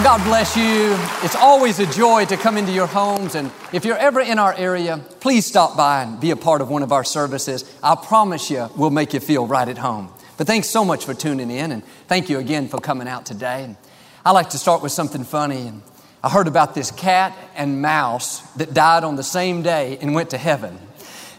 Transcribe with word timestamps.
Well, 0.00 0.16
God 0.16 0.24
bless 0.26 0.56
you. 0.56 0.96
It's 1.22 1.34
always 1.34 1.78
a 1.78 1.84
joy 1.84 2.24
to 2.24 2.38
come 2.38 2.56
into 2.56 2.72
your 2.72 2.86
homes. 2.86 3.34
And 3.34 3.52
if 3.70 3.84
you're 3.84 3.98
ever 3.98 4.20
in 4.20 4.38
our 4.38 4.54
area, 4.54 4.96
please 5.20 5.44
stop 5.44 5.76
by 5.76 6.04
and 6.04 6.18
be 6.18 6.30
a 6.30 6.36
part 6.36 6.62
of 6.62 6.70
one 6.70 6.82
of 6.82 6.90
our 6.90 7.04
services. 7.04 7.70
I 7.82 7.96
promise 7.96 8.50
you, 8.50 8.70
we'll 8.78 8.88
make 8.88 9.12
you 9.12 9.20
feel 9.20 9.46
right 9.46 9.68
at 9.68 9.76
home. 9.76 10.08
But 10.38 10.46
thanks 10.46 10.68
so 10.68 10.86
much 10.86 11.04
for 11.04 11.12
tuning 11.12 11.50
in. 11.50 11.70
And 11.70 11.84
thank 12.08 12.30
you 12.30 12.38
again 12.38 12.66
for 12.66 12.80
coming 12.80 13.08
out 13.08 13.26
today. 13.26 13.62
And 13.64 13.76
I 14.24 14.30
like 14.30 14.48
to 14.50 14.58
start 14.58 14.80
with 14.80 14.90
something 14.90 15.22
funny. 15.22 15.66
And 15.66 15.82
I 16.24 16.30
heard 16.30 16.48
about 16.48 16.74
this 16.74 16.90
cat 16.90 17.36
and 17.54 17.82
mouse 17.82 18.40
that 18.54 18.72
died 18.72 19.04
on 19.04 19.16
the 19.16 19.22
same 19.22 19.60
day 19.60 19.98
and 20.00 20.14
went 20.14 20.30
to 20.30 20.38
heaven. 20.38 20.78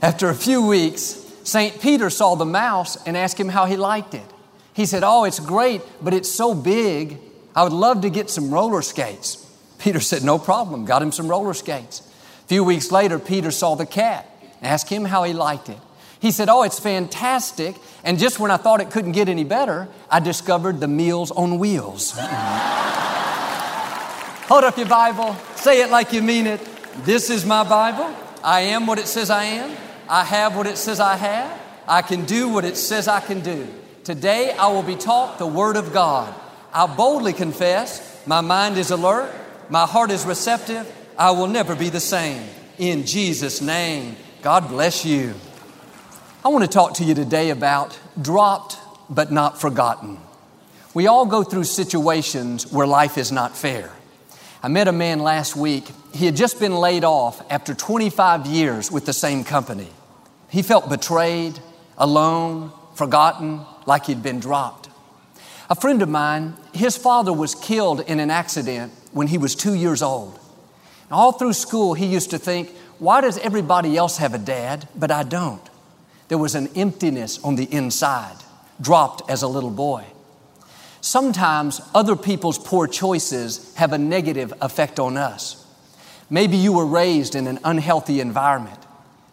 After 0.04 0.30
a 0.30 0.36
few 0.36 0.62
weeks, 0.62 1.20
St. 1.46 1.82
Peter 1.82 2.12
saw 2.12 2.36
the 2.36 2.46
mouse 2.46 2.96
and 3.08 3.18
asked 3.18 3.40
him 3.40 3.50
how 3.50 3.66
he 3.66 3.76
liked 3.76 4.14
it. 4.14 4.30
He 4.76 4.86
said, 4.86 5.02
Oh, 5.04 5.24
it's 5.24 5.40
great, 5.40 5.82
but 6.00 6.14
it's 6.14 6.30
so 6.30 6.54
big 6.54 7.18
I 7.56 7.64
would 7.64 7.74
love 7.74 8.02
to 8.02 8.10
get 8.10 8.30
some 8.30 8.54
roller 8.54 8.82
skates. 8.82 9.46
Peter 9.80 10.00
said, 10.00 10.24
No 10.24 10.38
problem. 10.40 10.86
Got 10.86 11.02
him 11.02 11.12
some 11.12 11.28
roller 11.28 11.54
skates. 11.54 12.02
A 12.44 12.48
few 12.48 12.64
weeks 12.64 12.92
later, 12.92 13.20
Peter 13.20 13.52
saw 13.52 13.76
the 13.76 13.86
cat, 13.86 14.30
asked 14.62 14.90
him 14.90 15.06
how 15.06 15.24
he 15.24 15.34
liked 15.34 15.70
it. 15.70 15.78
He 16.20 16.32
said, 16.32 16.50
Oh, 16.50 16.64
it's 16.64 16.80
fantastic. 16.80 17.76
And 18.04 18.20
just 18.20 18.40
when 18.40 18.52
I 18.52 18.58
thought 18.58 18.80
it 18.80 18.92
couldn't 18.92 19.14
get 19.14 19.28
any 19.28 19.44
better, 19.44 19.88
I 20.10 20.20
discovered 20.20 20.80
the 20.80 20.88
Meals 20.88 21.32
on 21.32 21.58
Wheels. 21.60 22.14
Hold 24.48 24.64
up 24.64 24.78
your 24.78 24.88
Bible, 24.88 25.36
say 25.56 25.82
it 25.82 25.90
like 25.90 26.14
you 26.14 26.22
mean 26.22 26.46
it. 26.46 26.62
This 27.06 27.30
is 27.30 27.46
my 27.46 27.64
Bible. 27.64 28.16
I 28.44 28.62
am 28.62 28.86
what 28.86 29.00
it 29.00 29.08
says 29.08 29.30
I 29.30 29.46
am. 29.46 29.76
I 30.10 30.24
have 30.26 30.56
what 30.58 30.68
it 30.68 30.78
says 30.78 31.00
I 31.00 31.16
have. 31.16 31.60
I 31.88 32.02
can 32.02 32.26
do 32.26 32.50
what 32.50 32.66
it 32.66 32.76
says 32.78 33.08
I 33.08 33.22
can 33.22 33.40
do. 33.42 33.68
Today 34.04 34.52
I 34.52 34.68
will 34.68 34.84
be 34.84 34.96
taught 34.96 35.40
the 35.40 35.48
Word 35.48 35.78
of 35.78 35.94
God. 35.94 36.36
I 36.74 36.88
boldly 36.88 37.34
confess, 37.34 38.26
my 38.26 38.42
mind 38.42 38.78
is 38.78 38.92
alert, 38.92 39.34
my 39.70 39.86
heart 39.86 40.10
is 40.10 40.26
receptive, 40.26 40.90
I 41.18 41.32
will 41.32 41.48
never 41.48 41.76
be 41.76 41.90
the 41.90 42.00
same. 42.00 42.48
In 42.78 43.06
Jesus' 43.06 43.62
name, 43.62 44.16
God 44.42 44.70
bless 44.70 45.06
you. 45.06 45.34
I 46.44 46.48
want 46.50 46.64
to 46.64 46.70
talk 46.70 46.96
to 46.96 47.04
you 47.04 47.14
today 47.14 47.50
about 47.50 48.00
dropped 48.20 48.78
but 49.10 49.32
not 49.32 49.60
forgotten. 49.60 50.18
We 50.94 51.08
all 51.08 51.26
go 51.26 51.44
through 51.44 51.66
situations 51.66 52.72
where 52.72 52.88
life 52.88 53.18
is 53.18 53.32
not 53.32 53.56
fair. 53.56 53.92
I 54.64 54.68
met 54.68 54.88
a 54.88 54.92
man 54.92 55.20
last 55.20 55.56
week. 55.56 55.90
He 56.14 56.26
had 56.26 56.36
just 56.36 56.60
been 56.60 56.74
laid 56.74 57.04
off 57.04 57.42
after 57.52 57.74
25 57.74 58.46
years 58.48 58.92
with 58.92 59.06
the 59.06 59.14
same 59.14 59.44
company. 59.44 59.90
He 60.50 60.62
felt 60.62 60.90
betrayed, 60.90 61.60
alone, 61.98 62.72
forgotten, 62.96 63.62
like 63.86 64.06
he'd 64.06 64.24
been 64.24 64.40
dropped. 64.40 64.81
A 65.72 65.76
friend 65.76 66.02
of 66.02 66.10
mine, 66.10 66.58
his 66.74 66.98
father 66.98 67.32
was 67.32 67.56
killed 67.56 68.02
in 68.02 68.20
an 68.20 68.30
accident 68.30 68.92
when 69.14 69.28
he 69.28 69.38
was 69.38 69.56
two 69.56 69.74
years 69.74 70.02
old. 70.02 70.38
All 71.10 71.32
through 71.32 71.54
school, 71.54 71.94
he 71.94 72.08
used 72.08 72.32
to 72.32 72.38
think, 72.38 72.72
why 73.00 73.22
does 73.22 73.38
everybody 73.38 73.96
else 73.96 74.18
have 74.18 74.34
a 74.34 74.38
dad, 74.38 74.90
but 74.98 75.12
I 75.12 75.24
don't? 75.24 75.62
There 76.28 76.38
was 76.38 76.56
an 76.56 76.68
emptiness 76.76 77.42
on 77.42 77.56
the 77.56 77.74
inside, 77.74 78.36
dropped 78.82 79.30
as 79.32 79.44
a 79.44 79.48
little 79.48 79.70
boy. 79.70 80.04
Sometimes 81.00 81.80
other 81.96 82.18
people's 82.18 82.60
poor 82.60 82.86
choices 82.86 83.74
have 83.76 83.94
a 83.94 83.98
negative 83.98 84.54
effect 84.60 85.00
on 85.00 85.16
us. 85.16 85.66
Maybe 86.30 86.58
you 86.58 86.74
were 86.74 86.86
raised 86.86 87.34
in 87.34 87.48
an 87.48 87.60
unhealthy 87.64 88.20
environment. 88.20 88.80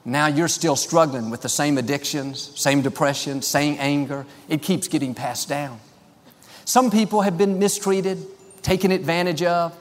Now 0.04 0.28
you're 0.28 0.46
still 0.46 0.76
struggling 0.76 1.30
with 1.30 1.42
the 1.42 1.48
same 1.48 1.78
addictions, 1.78 2.52
same 2.54 2.80
depression, 2.80 3.42
same 3.42 3.74
anger. 3.80 4.24
It 4.48 4.62
keeps 4.62 4.86
getting 4.86 5.16
passed 5.16 5.48
down. 5.48 5.80
Some 6.68 6.90
people 6.90 7.22
have 7.22 7.38
been 7.38 7.58
mistreated, 7.58 8.18
taken 8.60 8.92
advantage 8.92 9.42
of. 9.42 9.74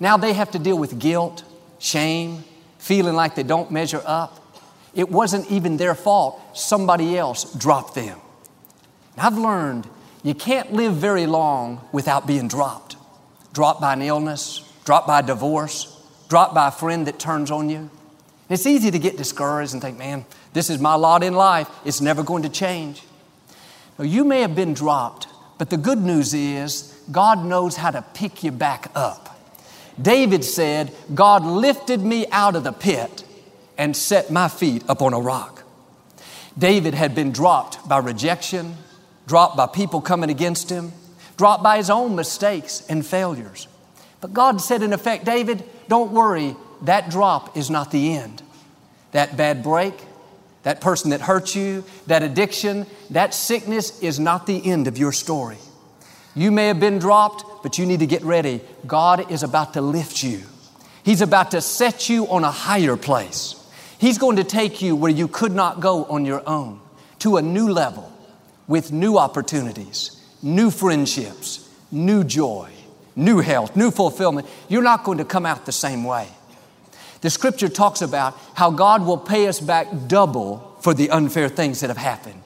Now 0.00 0.16
they 0.16 0.32
have 0.32 0.50
to 0.52 0.58
deal 0.58 0.78
with 0.78 0.98
guilt, 0.98 1.44
shame, 1.78 2.44
feeling 2.78 3.14
like 3.14 3.34
they 3.34 3.42
don't 3.42 3.70
measure 3.70 4.00
up. 4.06 4.58
It 4.94 5.10
wasn't 5.10 5.50
even 5.50 5.76
their 5.76 5.94
fault. 5.94 6.40
Somebody 6.56 7.18
else 7.18 7.52
dropped 7.52 7.94
them. 7.94 8.18
And 9.18 9.26
I've 9.26 9.36
learned 9.36 9.86
you 10.22 10.32
can't 10.32 10.72
live 10.72 10.94
very 10.94 11.26
long 11.26 11.86
without 11.92 12.26
being 12.26 12.48
dropped. 12.48 12.96
Dropped 13.52 13.82
by 13.82 13.92
an 13.92 14.00
illness, 14.00 14.66
dropped 14.86 15.06
by 15.06 15.18
a 15.18 15.22
divorce, 15.22 15.94
dropped 16.30 16.54
by 16.54 16.68
a 16.68 16.70
friend 16.70 17.06
that 17.06 17.18
turns 17.18 17.50
on 17.50 17.68
you. 17.68 17.90
It's 18.48 18.64
easy 18.64 18.90
to 18.90 18.98
get 18.98 19.18
discouraged 19.18 19.74
and 19.74 19.82
think, 19.82 19.98
man, 19.98 20.24
this 20.54 20.70
is 20.70 20.80
my 20.80 20.94
lot 20.94 21.22
in 21.22 21.34
life. 21.34 21.68
It's 21.84 22.00
never 22.00 22.22
going 22.22 22.44
to 22.44 22.48
change. 22.48 23.02
Now, 23.98 24.06
you 24.06 24.24
may 24.24 24.40
have 24.40 24.54
been 24.54 24.72
dropped 24.72 25.26
but 25.60 25.68
the 25.68 25.76
good 25.76 25.98
news 25.98 26.32
is, 26.32 26.98
God 27.12 27.44
knows 27.44 27.76
how 27.76 27.90
to 27.90 28.00
pick 28.14 28.42
you 28.42 28.50
back 28.50 28.90
up. 28.94 29.38
David 30.00 30.42
said, 30.42 30.90
God 31.14 31.44
lifted 31.44 32.00
me 32.00 32.26
out 32.28 32.56
of 32.56 32.64
the 32.64 32.72
pit 32.72 33.24
and 33.76 33.94
set 33.94 34.30
my 34.30 34.48
feet 34.48 34.82
upon 34.88 35.12
a 35.12 35.20
rock. 35.20 35.64
David 36.56 36.94
had 36.94 37.14
been 37.14 37.30
dropped 37.30 37.86
by 37.86 37.98
rejection, 37.98 38.74
dropped 39.26 39.54
by 39.58 39.66
people 39.66 40.00
coming 40.00 40.30
against 40.30 40.70
him, 40.70 40.92
dropped 41.36 41.62
by 41.62 41.76
his 41.76 41.90
own 41.90 42.16
mistakes 42.16 42.82
and 42.88 43.04
failures. 43.04 43.68
But 44.22 44.32
God 44.32 44.62
said, 44.62 44.82
in 44.82 44.94
effect, 44.94 45.26
David, 45.26 45.62
don't 45.88 46.12
worry, 46.12 46.56
that 46.80 47.10
drop 47.10 47.54
is 47.54 47.68
not 47.68 47.90
the 47.90 48.14
end. 48.14 48.42
That 49.12 49.36
bad 49.36 49.62
break, 49.62 50.06
that 50.62 50.80
person 50.80 51.10
that 51.10 51.20
hurt 51.20 51.54
you, 51.54 51.84
that 52.06 52.22
addiction, 52.22 52.86
that 53.10 53.34
sickness 53.34 54.00
is 54.02 54.20
not 54.20 54.46
the 54.46 54.64
end 54.64 54.86
of 54.86 54.98
your 54.98 55.12
story. 55.12 55.58
You 56.34 56.50
may 56.50 56.66
have 56.68 56.78
been 56.78 56.98
dropped, 56.98 57.62
but 57.62 57.78
you 57.78 57.86
need 57.86 58.00
to 58.00 58.06
get 58.06 58.22
ready. 58.22 58.60
God 58.86 59.30
is 59.30 59.42
about 59.42 59.74
to 59.74 59.80
lift 59.80 60.22
you. 60.22 60.42
He's 61.02 61.22
about 61.22 61.52
to 61.52 61.60
set 61.60 62.08
you 62.08 62.26
on 62.28 62.44
a 62.44 62.50
higher 62.50 62.96
place. 62.96 63.56
He's 63.98 64.18
going 64.18 64.36
to 64.36 64.44
take 64.44 64.80
you 64.80 64.94
where 64.96 65.10
you 65.10 65.28
could 65.28 65.52
not 65.52 65.80
go 65.80 66.04
on 66.04 66.24
your 66.24 66.42
own 66.48 66.80
to 67.20 67.36
a 67.36 67.42
new 67.42 67.70
level 67.70 68.10
with 68.68 68.92
new 68.92 69.18
opportunities, 69.18 70.22
new 70.42 70.70
friendships, 70.70 71.68
new 71.90 72.22
joy, 72.22 72.70
new 73.16 73.40
health, 73.40 73.76
new 73.76 73.90
fulfillment. 73.90 74.46
You're 74.68 74.82
not 74.82 75.04
going 75.04 75.18
to 75.18 75.24
come 75.24 75.44
out 75.44 75.66
the 75.66 75.72
same 75.72 76.04
way. 76.04 76.28
The 77.20 77.30
scripture 77.30 77.68
talks 77.68 78.02
about 78.02 78.36
how 78.54 78.70
God 78.70 79.04
will 79.04 79.18
pay 79.18 79.46
us 79.46 79.60
back 79.60 79.88
double 80.06 80.76
for 80.80 80.94
the 80.94 81.10
unfair 81.10 81.48
things 81.48 81.80
that 81.80 81.88
have 81.88 81.96
happened. 81.96 82.40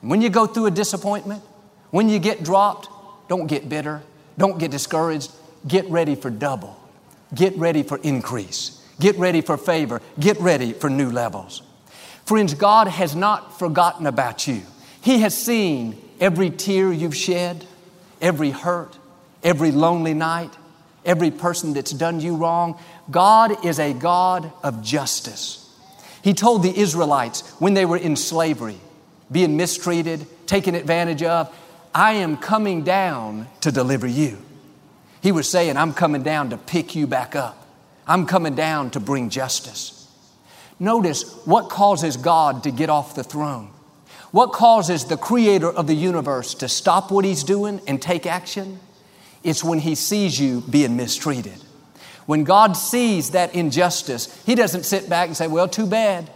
When 0.00 0.20
you 0.20 0.28
go 0.28 0.46
through 0.46 0.66
a 0.66 0.70
disappointment, 0.70 1.42
when 1.90 2.08
you 2.08 2.18
get 2.18 2.42
dropped, 2.42 2.88
don't 3.28 3.46
get 3.46 3.68
bitter, 3.68 4.02
don't 4.38 4.58
get 4.58 4.70
discouraged. 4.70 5.32
Get 5.66 5.88
ready 5.88 6.14
for 6.14 6.30
double. 6.30 6.78
Get 7.34 7.56
ready 7.56 7.82
for 7.82 7.98
increase. 7.98 8.80
Get 9.00 9.16
ready 9.16 9.40
for 9.40 9.56
favor. 9.56 10.00
Get 10.20 10.38
ready 10.40 10.72
for 10.72 10.88
new 10.88 11.10
levels. 11.10 11.62
Friends, 12.24 12.54
God 12.54 12.88
has 12.88 13.16
not 13.16 13.58
forgotten 13.58 14.06
about 14.06 14.46
you. 14.46 14.62
He 15.00 15.20
has 15.20 15.36
seen 15.36 16.00
every 16.20 16.50
tear 16.50 16.92
you've 16.92 17.16
shed, 17.16 17.64
every 18.20 18.50
hurt, 18.50 18.96
every 19.42 19.72
lonely 19.72 20.14
night, 20.14 20.52
every 21.06 21.30
person 21.30 21.72
that's 21.72 21.92
done 21.92 22.20
you 22.20 22.36
wrong. 22.36 22.78
God 23.10 23.64
is 23.64 23.78
a 23.78 23.94
God 23.94 24.52
of 24.62 24.82
justice. 24.82 25.62
He 26.22 26.34
told 26.34 26.62
the 26.62 26.76
Israelites 26.76 27.48
when 27.60 27.74
they 27.74 27.86
were 27.86 27.96
in 27.96 28.16
slavery, 28.16 28.78
being 29.30 29.56
mistreated, 29.56 30.26
taken 30.46 30.74
advantage 30.74 31.22
of, 31.22 31.54
I 31.94 32.14
am 32.14 32.36
coming 32.36 32.82
down 32.82 33.48
to 33.60 33.72
deliver 33.72 34.06
you. 34.06 34.36
He 35.22 35.32
was 35.32 35.48
saying, 35.48 35.76
I'm 35.76 35.94
coming 35.94 36.22
down 36.22 36.50
to 36.50 36.58
pick 36.58 36.94
you 36.94 37.06
back 37.06 37.34
up. 37.34 37.66
I'm 38.06 38.26
coming 38.26 38.54
down 38.54 38.90
to 38.90 39.00
bring 39.00 39.30
justice. 39.30 40.08
Notice 40.78 41.44
what 41.46 41.68
causes 41.70 42.16
God 42.16 42.64
to 42.64 42.70
get 42.70 42.90
off 42.90 43.14
the 43.14 43.24
throne. 43.24 43.70
What 44.30 44.52
causes 44.52 45.06
the 45.06 45.16
creator 45.16 45.70
of 45.70 45.86
the 45.86 45.94
universe 45.94 46.54
to 46.54 46.68
stop 46.68 47.10
what 47.10 47.24
he's 47.24 47.44
doing 47.44 47.80
and 47.86 48.02
take 48.02 48.26
action? 48.26 48.80
It's 49.46 49.62
when 49.62 49.78
he 49.78 49.94
sees 49.94 50.40
you 50.40 50.60
being 50.62 50.96
mistreated. 50.96 51.54
When 52.26 52.42
God 52.42 52.72
sees 52.76 53.30
that 53.30 53.54
injustice, 53.54 54.42
he 54.44 54.56
doesn't 54.56 54.82
sit 54.82 55.08
back 55.08 55.28
and 55.28 55.36
say, 55.36 55.46
Well, 55.46 55.68
too 55.68 55.86
bad. 55.86 56.28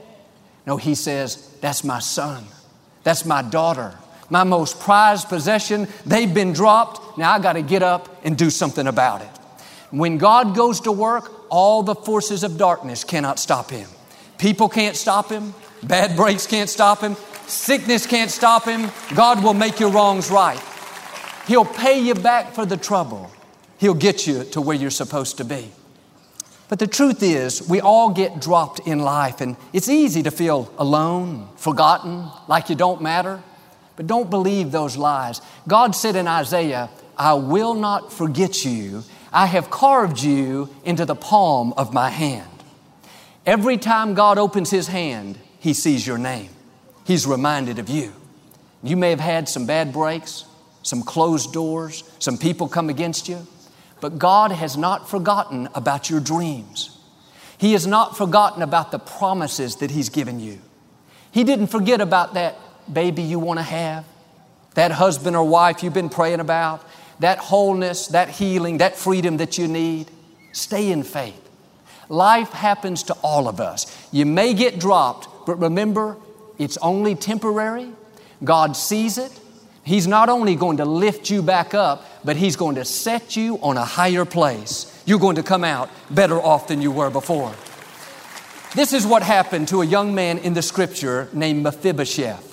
No, 0.65 0.77
he 0.77 0.95
says, 0.95 1.53
That's 1.61 1.83
my 1.83 1.99
son. 1.99 2.45
That's 3.03 3.25
my 3.25 3.43
daughter. 3.43 3.97
My 4.29 4.45
most 4.45 4.79
prized 4.79 5.29
possession. 5.29 5.89
They've 6.07 6.33
been 6.33 6.53
dropped. 6.53 7.19
Now 7.19 7.33
I 7.33 7.41
got 7.41 7.55
to 7.55 7.63
get 7.63 7.83
up 7.83 8.25
and 8.25 8.39
do 8.39 8.49
something 8.49 8.87
about 8.87 9.23
it. 9.23 9.31
When 9.91 10.17
God 10.17 10.55
goes 10.55 10.79
to 10.83 10.93
work, 10.93 11.33
all 11.51 11.83
the 11.83 11.97
forces 11.97 12.45
of 12.45 12.57
darkness 12.57 13.03
cannot 13.03 13.41
stop 13.41 13.71
him. 13.71 13.89
People 14.39 14.69
can't 14.69 14.95
stop 14.95 15.31
him. 15.31 15.53
Bad 15.83 16.15
breaks 16.15 16.47
can't 16.47 16.71
stop 16.71 17.01
him. 17.01 17.17
Sickness 17.49 18.07
can't 18.07 18.31
stop 18.31 18.67
him. 18.67 18.89
God 19.17 19.43
will 19.43 19.55
make 19.55 19.81
your 19.81 19.91
wrongs 19.91 20.31
right. 20.31 20.63
He'll 21.51 21.65
pay 21.65 21.99
you 21.99 22.15
back 22.15 22.55
for 22.55 22.65
the 22.65 22.77
trouble. 22.77 23.29
He'll 23.79 23.93
get 23.93 24.25
you 24.25 24.45
to 24.53 24.61
where 24.61 24.77
you're 24.77 24.89
supposed 24.89 25.39
to 25.39 25.45
be. 25.45 25.73
But 26.69 26.79
the 26.79 26.87
truth 26.87 27.25
is, 27.25 27.69
we 27.69 27.81
all 27.81 28.11
get 28.11 28.41
dropped 28.41 28.79
in 28.87 29.01
life, 29.01 29.41
and 29.41 29.57
it's 29.73 29.89
easy 29.89 30.23
to 30.23 30.31
feel 30.31 30.73
alone, 30.79 31.49
forgotten, 31.57 32.29
like 32.47 32.69
you 32.69 32.77
don't 32.77 33.03
matter. 33.03 33.43
But 33.97 34.07
don't 34.07 34.31
believe 34.31 34.71
those 34.71 34.97
lies. 34.97 35.41
God 35.67 35.97
said 35.97 36.15
in 36.15 36.29
Isaiah, 36.29 36.89
I 37.19 37.35
will 37.35 37.75
not 37.75 38.13
forget 38.13 38.65
you. 38.65 39.03
I 39.33 39.47
have 39.47 39.71
carved 39.71 40.23
you 40.23 40.73
into 40.85 41.05
the 41.05 41.17
palm 41.17 41.73
of 41.73 41.93
my 41.93 42.11
hand. 42.11 42.63
Every 43.45 43.77
time 43.77 44.15
God 44.15 44.39
opens 44.39 44.71
His 44.71 44.87
hand, 44.87 45.37
He 45.59 45.75
sees 45.75 46.07
your 46.07 46.17
name. 46.17 46.51
He's 47.05 47.27
reminded 47.27 47.81
of 47.81 47.89
you. 47.89 48.13
You 48.85 48.97
may 48.97 49.11
have 49.11 49.19
had 49.19 49.49
some 49.49 49.67
bad 49.67 49.93
breaks, 49.93 50.45
some 50.83 51.03
closed 51.03 51.53
doors, 51.53 52.05
some 52.19 52.39
people 52.39 52.69
come 52.69 52.89
against 52.89 53.29
you. 53.29 53.47
But 54.01 54.19
God 54.19 54.53
has 54.53 54.77
not 54.77 55.09
forgotten 55.09 55.69
about 55.75 56.09
your 56.09 56.21
dreams. 56.21 56.99
He 57.59 57.73
has 57.73 57.87
not 57.87 58.17
forgotten 58.17 58.63
about 58.63 58.91
the 58.91 58.99
promises 58.99 59.77
that 59.77 59.91
He's 59.91 60.09
given 60.09 60.41
you. 60.41 60.59
He 61.31 61.45
didn't 61.45 61.67
forget 61.67 62.01
about 62.01 62.35
that 62.35 62.57
baby 62.93 63.23
you 63.23 63.39
want 63.39 63.59
to 63.59 63.65
have, 63.65 64.05
that 64.75 64.91
husband 64.93 65.37
or 65.37 65.47
wife 65.47 65.83
you've 65.83 65.95
been 65.95 66.09
praying 66.09 66.41
about, 66.41 66.85
that 67.21 67.39
wholeness, 67.39 68.09
that 68.09 68.31
healing, 68.31 68.79
that 68.79 68.97
freedom 68.97 69.37
that 69.37 69.59
you 69.59 69.69
need. 69.69 70.11
Stay 70.53 70.91
in 70.91 71.03
faith. 71.03 71.49
Life 72.09 72.51
happens 72.51 73.05
to 73.05 73.15
all 73.23 73.47
of 73.47 73.61
us. 73.61 74.09
You 74.11 74.27
may 74.27 74.55
get 74.55 74.81
dropped, 74.81 75.47
but 75.47 75.57
remember, 75.57 76.17
it's 76.59 76.77
only 76.79 77.15
temporary. 77.15 77.93
God 78.43 78.77
sees 78.77 79.19
it, 79.19 79.40
He's 79.83 80.07
not 80.07 80.29
only 80.29 80.57
going 80.57 80.77
to 80.77 80.85
lift 80.85 81.31
you 81.31 81.43
back 81.43 81.75
up, 81.75 82.05
but 82.25 82.37
He's 82.37 82.57
going 82.57 82.77
to 82.77 82.85
set 82.85 83.37
you 83.37 83.59
on 83.63 83.77
a 83.77 83.85
higher 83.85 84.25
place. 84.25 85.03
You're 85.07 85.19
going 85.19 85.37
to 85.37 85.43
come 85.43 85.65
out 85.65 85.91
better 86.11 86.41
off 86.41 86.69
than 86.69 86.83
you 86.83 86.91
were 86.91 87.11
before. 87.11 87.55
This 88.75 88.93
is 88.93 89.07
what 89.07 89.23
happened 89.23 89.69
to 89.69 89.83
a 89.83 89.87
young 89.87 90.15
man 90.15 90.39
in 90.39 90.55
the 90.55 90.63
scripture 90.63 91.29
named 91.33 91.63
Mephibosheth. 91.63 92.47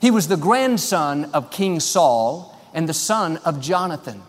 He 0.00 0.10
was 0.10 0.28
the 0.28 0.36
grandson 0.36 1.26
of 1.34 1.50
King 1.50 1.80
Saul 1.80 2.58
and 2.72 2.88
the 2.88 2.94
son 2.94 3.36
of 3.38 3.60
Jonathan. 3.60 4.22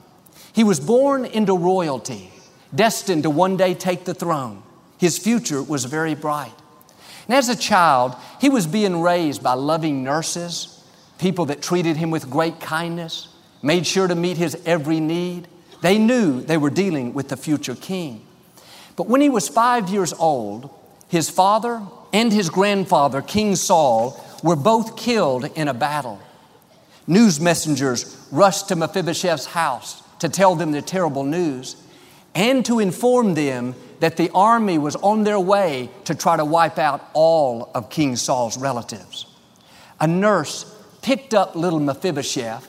He 0.51 0.63
was 0.63 0.79
born 0.79 1.25
into 1.25 1.55
royalty, 1.55 2.31
destined 2.73 3.23
to 3.23 3.29
one 3.29 3.55
day 3.55 3.73
take 3.73 4.03
the 4.03 4.13
throne. 4.13 4.63
His 4.97 5.17
future 5.17 5.63
was 5.63 5.85
very 5.85 6.15
bright. 6.15 6.51
And 7.27 7.35
as 7.35 7.47
a 7.47 7.55
child, 7.55 8.15
he 8.41 8.49
was 8.49 8.65
being 8.67 9.01
raised 9.01 9.43
by 9.43 9.53
loving 9.53 10.03
nurses, 10.03 10.78
people 11.19 11.45
that 11.45 11.61
treated 11.61 11.97
him 11.97 12.09
with 12.09 12.29
great 12.29 12.59
kindness, 12.59 13.27
made 13.61 13.85
sure 13.85 14.07
to 14.07 14.15
meet 14.15 14.37
his 14.37 14.57
every 14.65 14.99
need. 14.99 15.47
They 15.81 15.97
knew 15.99 16.41
they 16.41 16.57
were 16.57 16.69
dealing 16.69 17.13
with 17.13 17.29
the 17.29 17.37
future 17.37 17.75
king. 17.75 18.25
But 18.95 19.07
when 19.07 19.21
he 19.21 19.29
was 19.29 19.47
five 19.47 19.89
years 19.89 20.13
old, 20.13 20.69
his 21.07 21.29
father 21.29 21.81
and 22.11 22.33
his 22.33 22.49
grandfather, 22.49 23.21
King 23.21 23.55
Saul, 23.55 24.23
were 24.43 24.55
both 24.55 24.97
killed 24.97 25.45
in 25.55 25.67
a 25.67 25.73
battle. 25.73 26.19
News 27.05 27.39
messengers 27.39 28.27
rushed 28.31 28.67
to 28.69 28.75
Mephibosheth's 28.75 29.47
house 29.47 30.01
to 30.19 30.29
tell 30.29 30.55
them 30.55 30.71
the 30.71 30.81
terrible 30.81 31.23
news 31.23 31.75
and 32.35 32.65
to 32.65 32.79
inform 32.79 33.33
them 33.33 33.75
that 33.99 34.15
the 34.15 34.29
army 34.33 34.77
was 34.77 34.95
on 34.97 35.23
their 35.23 35.39
way 35.39 35.89
to 36.05 36.15
try 36.15 36.37
to 36.37 36.45
wipe 36.45 36.77
out 36.77 37.09
all 37.13 37.71
of 37.73 37.89
King 37.89 38.15
Saul's 38.15 38.57
relatives. 38.57 39.25
A 39.99 40.07
nurse 40.07 40.75
picked 41.01 41.33
up 41.33 41.55
little 41.55 41.79
Mephibosheth 41.79 42.67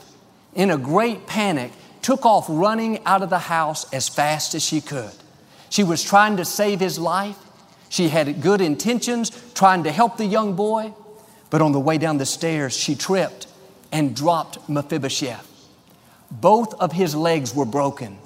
in 0.53 0.69
a 0.69 0.77
great 0.77 1.27
panic, 1.27 1.71
took 2.01 2.25
off 2.25 2.45
running 2.49 3.03
out 3.05 3.21
of 3.21 3.29
the 3.29 3.39
house 3.39 3.91
as 3.93 4.09
fast 4.09 4.55
as 4.55 4.63
she 4.63 4.81
could. 4.81 5.11
She 5.69 5.83
was 5.83 6.03
trying 6.03 6.37
to 6.37 6.45
save 6.45 6.79
his 6.79 6.99
life. 6.99 7.37
She 7.89 8.09
had 8.09 8.41
good 8.41 8.61
intentions, 8.61 9.31
trying 9.53 9.83
to 9.83 9.91
help 9.91 10.17
the 10.17 10.25
young 10.25 10.55
boy. 10.55 10.93
But 11.49 11.61
on 11.61 11.71
the 11.71 11.79
way 11.79 11.97
down 11.97 12.17
the 12.17 12.25
stairs, 12.25 12.75
she 12.75 12.95
tripped 12.95 13.47
and 13.91 14.15
dropped 14.15 14.69
Mephibosheth. 14.69 15.47
Both 16.29 16.73
of 16.75 16.93
his 16.93 17.13
legs 17.13 17.53
were 17.53 17.65
broken. 17.65 18.17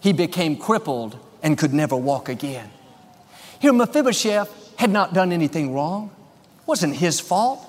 He 0.00 0.12
became 0.12 0.56
crippled 0.56 1.18
and 1.42 1.58
could 1.58 1.74
never 1.74 1.96
walk 1.96 2.28
again. 2.28 2.70
Here, 3.60 3.72
Mephibosheth 3.72 4.76
had 4.76 4.90
not 4.90 5.12
done 5.12 5.32
anything 5.32 5.74
wrong. 5.74 6.10
It 6.60 6.68
wasn't 6.68 6.96
his 6.96 7.18
fault. 7.18 7.67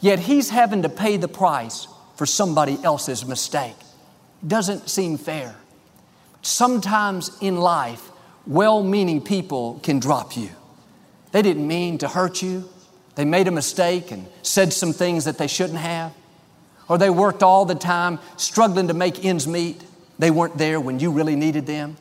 Yet 0.00 0.20
he's 0.20 0.50
having 0.50 0.82
to 0.82 0.88
pay 0.88 1.16
the 1.16 1.28
price 1.28 1.86
for 2.16 2.26
somebody 2.26 2.78
else's 2.82 3.24
mistake. 3.24 3.76
Doesn't 4.46 4.88
seem 4.88 5.18
fair. 5.18 5.54
Sometimes 6.42 7.36
in 7.40 7.56
life, 7.56 8.10
well 8.46 8.82
meaning 8.82 9.20
people 9.20 9.80
can 9.82 9.98
drop 9.98 10.36
you. 10.36 10.50
They 11.32 11.42
didn't 11.42 11.66
mean 11.66 11.98
to 11.98 12.08
hurt 12.08 12.42
you. 12.42 12.68
They 13.14 13.24
made 13.24 13.48
a 13.48 13.50
mistake 13.50 14.10
and 14.10 14.26
said 14.42 14.72
some 14.72 14.92
things 14.92 15.26
that 15.26 15.38
they 15.38 15.46
shouldn't 15.46 15.78
have. 15.78 16.14
Or 16.88 16.98
they 16.98 17.10
worked 17.10 17.42
all 17.42 17.64
the 17.64 17.74
time 17.74 18.18
struggling 18.36 18.88
to 18.88 18.94
make 18.94 19.24
ends 19.24 19.46
meet. 19.46 19.82
They 20.18 20.30
weren't 20.30 20.58
there 20.58 20.80
when 20.80 20.98
you 20.98 21.10
really 21.10 21.36
needed 21.36 21.66
them. 21.66 21.96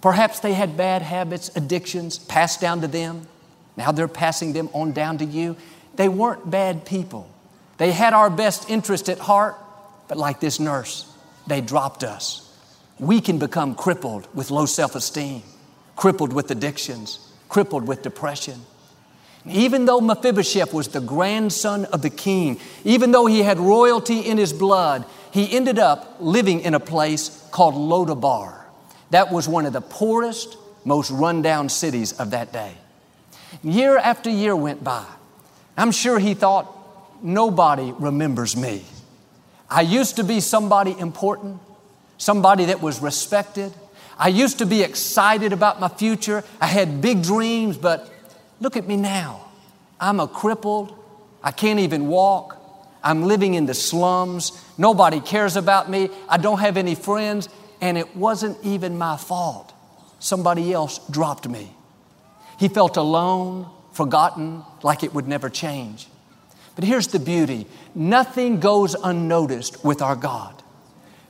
Perhaps 0.00 0.40
they 0.40 0.52
had 0.52 0.76
bad 0.76 1.02
habits, 1.02 1.50
addictions 1.56 2.18
passed 2.18 2.60
down 2.60 2.82
to 2.82 2.86
them. 2.86 3.26
Now 3.76 3.90
they're 3.90 4.06
passing 4.06 4.52
them 4.52 4.68
on 4.72 4.92
down 4.92 5.18
to 5.18 5.24
you. 5.24 5.56
They 5.96 6.08
weren't 6.08 6.50
bad 6.50 6.84
people. 6.84 7.28
They 7.78 7.92
had 7.92 8.12
our 8.12 8.30
best 8.30 8.70
interest 8.70 9.08
at 9.08 9.18
heart, 9.18 9.56
but 10.08 10.18
like 10.18 10.40
this 10.40 10.60
nurse, 10.60 11.10
they 11.46 11.60
dropped 11.60 12.04
us. 12.04 12.40
We 12.98 13.20
can 13.20 13.38
become 13.38 13.74
crippled 13.74 14.28
with 14.34 14.50
low 14.50 14.66
self 14.66 14.94
esteem, 14.94 15.42
crippled 15.96 16.32
with 16.32 16.50
addictions, 16.50 17.32
crippled 17.48 17.86
with 17.86 18.02
depression. 18.02 18.60
Even 19.46 19.84
though 19.84 20.00
Mephibosheth 20.00 20.72
was 20.72 20.88
the 20.88 21.00
grandson 21.00 21.84
of 21.86 22.00
the 22.00 22.10
king, 22.10 22.58
even 22.84 23.10
though 23.10 23.26
he 23.26 23.40
had 23.40 23.58
royalty 23.58 24.20
in 24.20 24.38
his 24.38 24.52
blood, 24.52 25.04
he 25.32 25.54
ended 25.54 25.78
up 25.78 26.16
living 26.20 26.60
in 26.60 26.74
a 26.74 26.80
place 26.80 27.46
called 27.50 27.74
Lodabar. 27.74 28.54
That 29.10 29.30
was 29.30 29.48
one 29.48 29.66
of 29.66 29.72
the 29.72 29.82
poorest, 29.82 30.56
most 30.84 31.10
rundown 31.10 31.68
cities 31.68 32.12
of 32.12 32.30
that 32.30 32.52
day. 32.52 32.72
Year 33.62 33.98
after 33.98 34.30
year 34.30 34.56
went 34.56 34.82
by. 34.82 35.04
I'm 35.76 35.90
sure 35.90 36.18
he 36.18 36.34
thought, 36.34 36.70
nobody 37.22 37.92
remembers 37.92 38.56
me. 38.56 38.84
I 39.68 39.80
used 39.80 40.16
to 40.16 40.24
be 40.24 40.40
somebody 40.40 40.96
important, 40.98 41.60
somebody 42.18 42.66
that 42.66 42.80
was 42.80 43.00
respected. 43.00 43.72
I 44.18 44.28
used 44.28 44.58
to 44.58 44.66
be 44.66 44.82
excited 44.82 45.52
about 45.52 45.80
my 45.80 45.88
future. 45.88 46.44
I 46.60 46.66
had 46.66 47.00
big 47.00 47.22
dreams, 47.22 47.76
but 47.76 48.08
look 48.60 48.76
at 48.76 48.86
me 48.86 48.96
now. 48.96 49.48
I'm 49.98 50.20
a 50.20 50.28
crippled. 50.28 50.96
I 51.42 51.50
can't 51.50 51.80
even 51.80 52.06
walk. 52.06 52.56
I'm 53.02 53.24
living 53.24 53.54
in 53.54 53.66
the 53.66 53.74
slums. 53.74 54.52
Nobody 54.78 55.20
cares 55.20 55.56
about 55.56 55.90
me. 55.90 56.10
I 56.28 56.36
don't 56.36 56.60
have 56.60 56.76
any 56.76 56.94
friends. 56.94 57.48
And 57.80 57.98
it 57.98 58.16
wasn't 58.16 58.56
even 58.62 58.96
my 58.96 59.16
fault. 59.16 59.72
Somebody 60.20 60.72
else 60.72 61.00
dropped 61.10 61.48
me. 61.48 61.74
He 62.58 62.68
felt 62.68 62.96
alone, 62.96 63.68
forgotten, 63.94 64.62
like 64.82 65.02
it 65.02 65.14
would 65.14 65.26
never 65.26 65.48
change. 65.48 66.08
But 66.74 66.84
here's 66.84 67.08
the 67.08 67.18
beauty 67.18 67.66
nothing 67.94 68.60
goes 68.60 68.94
unnoticed 68.94 69.84
with 69.84 70.02
our 70.02 70.16
God. 70.16 70.62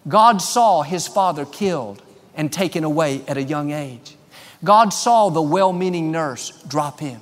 God 0.09 0.42
saw 0.42 0.83
his 0.83 1.06
father 1.06 1.44
killed 1.44 2.02
and 2.35 2.52
taken 2.52 2.85
away 2.85 3.23
at 3.28 3.37
a 3.37 3.42
young 3.42 3.71
age. 3.71 4.16
God 4.62 4.92
saw 4.92 5.28
the 5.28 5.42
well 5.42 5.73
meaning 5.73 6.11
nurse 6.11 6.50
drop 6.62 7.00
him. 7.00 7.21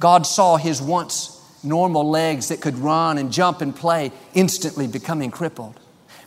God 0.00 0.26
saw 0.26 0.56
his 0.56 0.80
once 0.80 1.34
normal 1.64 2.08
legs 2.08 2.48
that 2.48 2.60
could 2.60 2.76
run 2.78 3.18
and 3.18 3.32
jump 3.32 3.60
and 3.60 3.74
play 3.74 4.12
instantly 4.34 4.86
becoming 4.86 5.30
crippled. 5.30 5.78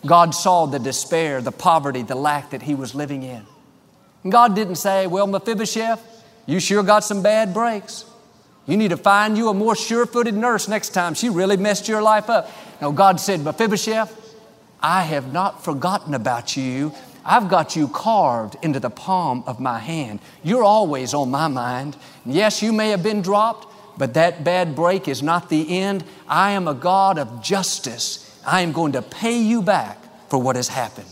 God 0.05 0.33
saw 0.33 0.65
the 0.65 0.79
despair, 0.79 1.41
the 1.41 1.51
poverty, 1.51 2.01
the 2.01 2.15
lack 2.15 2.50
that 2.50 2.63
he 2.63 2.75
was 2.75 2.95
living 2.95 3.24
in. 3.24 3.45
And 4.24 4.31
God 4.31 4.55
didn't 4.55 4.75
say, 4.75 5.07
Well, 5.07 5.27
Mephibosheth, 5.27 6.01
you 6.45 6.60
sure 6.60 6.83
got 6.83 7.03
some 7.03 7.21
bad 7.21 7.53
breaks. 7.53 8.05
You 8.65 8.77
need 8.77 8.89
to 8.89 8.98
find 8.98 9.38
you 9.38 9.50
a 9.50 9.53
more 9.53 9.75
sure 9.75 10.06
footed 10.06 10.36
nurse 10.36 10.68
next 10.68 10.89
time. 10.89 11.13
She 11.13 11.30
really 11.30 11.58
messed 11.58 11.88
your 11.88 12.01
life 12.01 12.30
up. 12.30 12.50
No, 12.82 12.91
God 12.91 13.20
said, 13.20 13.44
Mephibosheth, 13.44 14.36
I 14.82 15.03
have 15.03 15.34
not 15.34 15.63
forgotten 15.63 16.13
about 16.13 16.56
you. 16.56 16.94
I've 17.24 17.50
got 17.50 17.75
you 17.75 17.88
carved 17.88 18.56
into 18.63 18.80
the 18.80 18.89
palm 18.89 19.44
of 19.46 19.60
my 19.60 19.80
hand. 19.80 20.20
You're 20.44 20.63
always 20.63 21.13
on 21.13 21.30
my 21.30 21.48
mind. 21.48 21.96
Yes, 22.25 22.62
you 22.62 22.74
may 22.74 22.89
have 22.89 23.03
been 23.03 23.22
dropped, 23.22 23.68
but 23.98 24.15
that 24.15 24.44
bad 24.44 24.75
break 24.75 25.08
is 25.08 25.22
not 25.22 25.50
the 25.50 25.80
end. 25.80 26.03
I 26.27 26.51
am 26.51 26.68
a 26.68 26.74
God 26.74 27.20
of 27.20 27.44
justice. 27.44 28.41
I 28.46 28.62
am 28.62 28.72
going 28.72 28.94
to 28.94 29.01
pay 29.01 29.39
you 29.39 29.62
back 29.62 29.98
for 30.30 30.39
what 30.39 30.56
has 30.56 30.68
happened. 30.68 31.10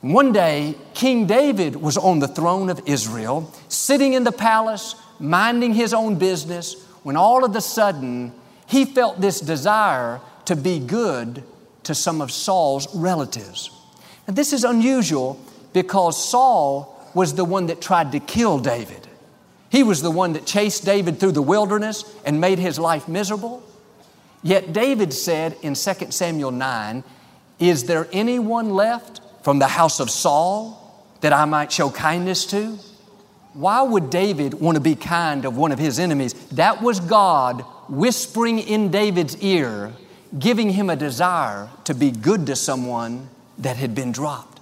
One 0.00 0.32
day, 0.32 0.74
King 0.94 1.26
David 1.26 1.76
was 1.76 1.96
on 1.96 2.18
the 2.18 2.28
throne 2.28 2.68
of 2.68 2.80
Israel, 2.86 3.52
sitting 3.68 4.12
in 4.12 4.24
the 4.24 4.32
palace, 4.32 4.94
minding 5.18 5.74
his 5.74 5.94
own 5.94 6.16
business, 6.18 6.86
when 7.02 7.16
all 7.16 7.44
of 7.44 7.54
a 7.54 7.60
sudden 7.60 8.32
he 8.66 8.84
felt 8.84 9.20
this 9.20 9.40
desire 9.40 10.20
to 10.46 10.56
be 10.56 10.78
good 10.78 11.42
to 11.84 11.94
some 11.94 12.20
of 12.20 12.32
Saul's 12.32 12.92
relatives. 12.94 13.70
And 14.26 14.34
this 14.34 14.52
is 14.52 14.64
unusual 14.64 15.40
because 15.72 16.22
Saul 16.22 16.92
was 17.14 17.34
the 17.34 17.44
one 17.44 17.66
that 17.66 17.80
tried 17.80 18.12
to 18.12 18.20
kill 18.20 18.58
David. 18.58 19.06
He 19.70 19.82
was 19.82 20.02
the 20.02 20.10
one 20.10 20.32
that 20.34 20.46
chased 20.46 20.84
David 20.84 21.18
through 21.18 21.32
the 21.32 21.42
wilderness 21.42 22.04
and 22.24 22.40
made 22.40 22.58
his 22.58 22.78
life 22.78 23.08
miserable. 23.08 23.62
Yet 24.42 24.72
David 24.72 25.12
said 25.12 25.56
in 25.62 25.74
2 25.74 26.10
Samuel 26.10 26.50
9, 26.50 27.04
Is 27.58 27.84
there 27.84 28.08
anyone 28.12 28.70
left 28.70 29.20
from 29.42 29.58
the 29.58 29.68
house 29.68 30.00
of 30.00 30.10
Saul 30.10 31.04
that 31.20 31.32
I 31.32 31.44
might 31.44 31.72
show 31.72 31.90
kindness 31.90 32.46
to? 32.46 32.78
Why 33.56 33.80
would 33.80 34.10
David 34.10 34.52
want 34.52 34.74
to 34.74 34.82
be 34.82 34.94
kind 34.94 35.46
of 35.46 35.56
one 35.56 35.72
of 35.72 35.78
his 35.78 35.98
enemies? 35.98 36.34
That 36.50 36.82
was 36.82 37.00
God 37.00 37.62
whispering 37.88 38.58
in 38.58 38.90
David's 38.90 39.34
ear, 39.42 39.94
giving 40.38 40.68
him 40.68 40.90
a 40.90 40.96
desire 40.96 41.70
to 41.84 41.94
be 41.94 42.10
good 42.10 42.44
to 42.48 42.54
someone 42.56 43.30
that 43.56 43.78
had 43.78 43.94
been 43.94 44.12
dropped. 44.12 44.60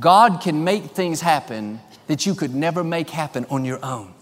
God 0.00 0.40
can 0.40 0.64
make 0.64 0.86
things 0.86 1.20
happen 1.20 1.78
that 2.08 2.26
you 2.26 2.34
could 2.34 2.52
never 2.52 2.82
make 2.82 3.10
happen 3.10 3.46
on 3.48 3.64
your 3.64 3.78
own. 3.84 4.12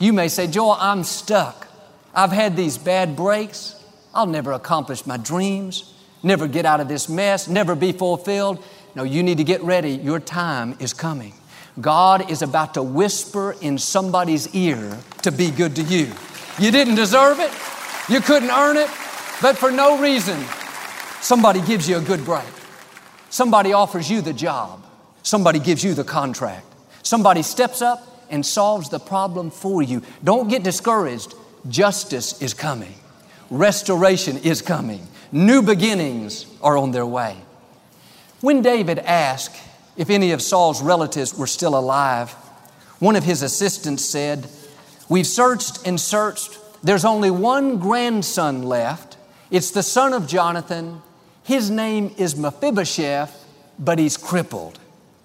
You 0.00 0.12
may 0.12 0.26
say, 0.26 0.48
Joel, 0.48 0.72
I'm 0.72 1.04
stuck. 1.04 1.68
I've 2.12 2.32
had 2.32 2.56
these 2.56 2.76
bad 2.76 3.14
breaks. 3.14 3.80
I'll 4.14 4.26
never 4.26 4.50
accomplish 4.50 5.06
my 5.06 5.16
dreams, 5.16 5.94
never 6.24 6.48
get 6.48 6.66
out 6.66 6.80
of 6.80 6.88
this 6.88 7.08
mess, 7.08 7.46
never 7.46 7.76
be 7.76 7.92
fulfilled. 7.92 8.64
No, 8.96 9.04
you 9.04 9.22
need 9.22 9.38
to 9.38 9.44
get 9.44 9.62
ready. 9.62 9.90
Your 9.90 10.18
time 10.18 10.76
is 10.80 10.92
coming. 10.92 11.34
God 11.80 12.30
is 12.30 12.42
about 12.42 12.74
to 12.74 12.82
whisper 12.82 13.54
in 13.60 13.78
somebody's 13.78 14.54
ear 14.54 14.98
to 15.22 15.30
be 15.30 15.50
good 15.50 15.76
to 15.76 15.82
you. 15.82 16.10
You 16.58 16.70
didn't 16.70 16.94
deserve 16.94 17.38
it, 17.38 17.50
you 18.08 18.20
couldn't 18.20 18.50
earn 18.50 18.76
it, 18.76 18.88
but 19.42 19.58
for 19.58 19.70
no 19.70 20.00
reason, 20.00 20.42
somebody 21.20 21.60
gives 21.60 21.88
you 21.88 21.98
a 21.98 22.00
good 22.00 22.24
break. 22.24 22.44
Somebody 23.28 23.74
offers 23.74 24.10
you 24.10 24.22
the 24.22 24.32
job. 24.32 24.82
Somebody 25.22 25.58
gives 25.58 25.84
you 25.84 25.92
the 25.92 26.04
contract. 26.04 26.64
Somebody 27.02 27.42
steps 27.42 27.82
up 27.82 28.24
and 28.30 28.44
solves 28.46 28.88
the 28.88 28.98
problem 28.98 29.50
for 29.50 29.82
you. 29.82 30.02
Don't 30.24 30.48
get 30.48 30.62
discouraged. 30.62 31.34
Justice 31.68 32.40
is 32.40 32.54
coming. 32.54 32.94
Restoration 33.50 34.38
is 34.38 34.62
coming. 34.62 35.06
New 35.32 35.62
beginnings 35.62 36.46
are 36.62 36.78
on 36.78 36.92
their 36.92 37.06
way. 37.06 37.36
When 38.40 38.62
David 38.62 38.98
asked 39.00 39.56
if 39.96 40.10
any 40.10 40.32
of 40.32 40.42
Saul's 40.42 40.82
relatives 40.82 41.36
were 41.36 41.46
still 41.46 41.76
alive, 41.76 42.30
one 42.98 43.16
of 43.16 43.24
his 43.24 43.42
assistants 43.42 44.04
said, 44.04 44.48
We've 45.08 45.26
searched 45.26 45.86
and 45.86 46.00
searched. 46.00 46.58
There's 46.82 47.04
only 47.04 47.30
one 47.30 47.78
grandson 47.78 48.64
left. 48.64 49.16
It's 49.50 49.70
the 49.70 49.82
son 49.82 50.12
of 50.12 50.26
Jonathan. 50.26 51.02
His 51.44 51.70
name 51.70 52.14
is 52.18 52.36
Mephibosheth, 52.36 53.44
but 53.78 53.98
he's 53.98 54.16
crippled. 54.16 54.78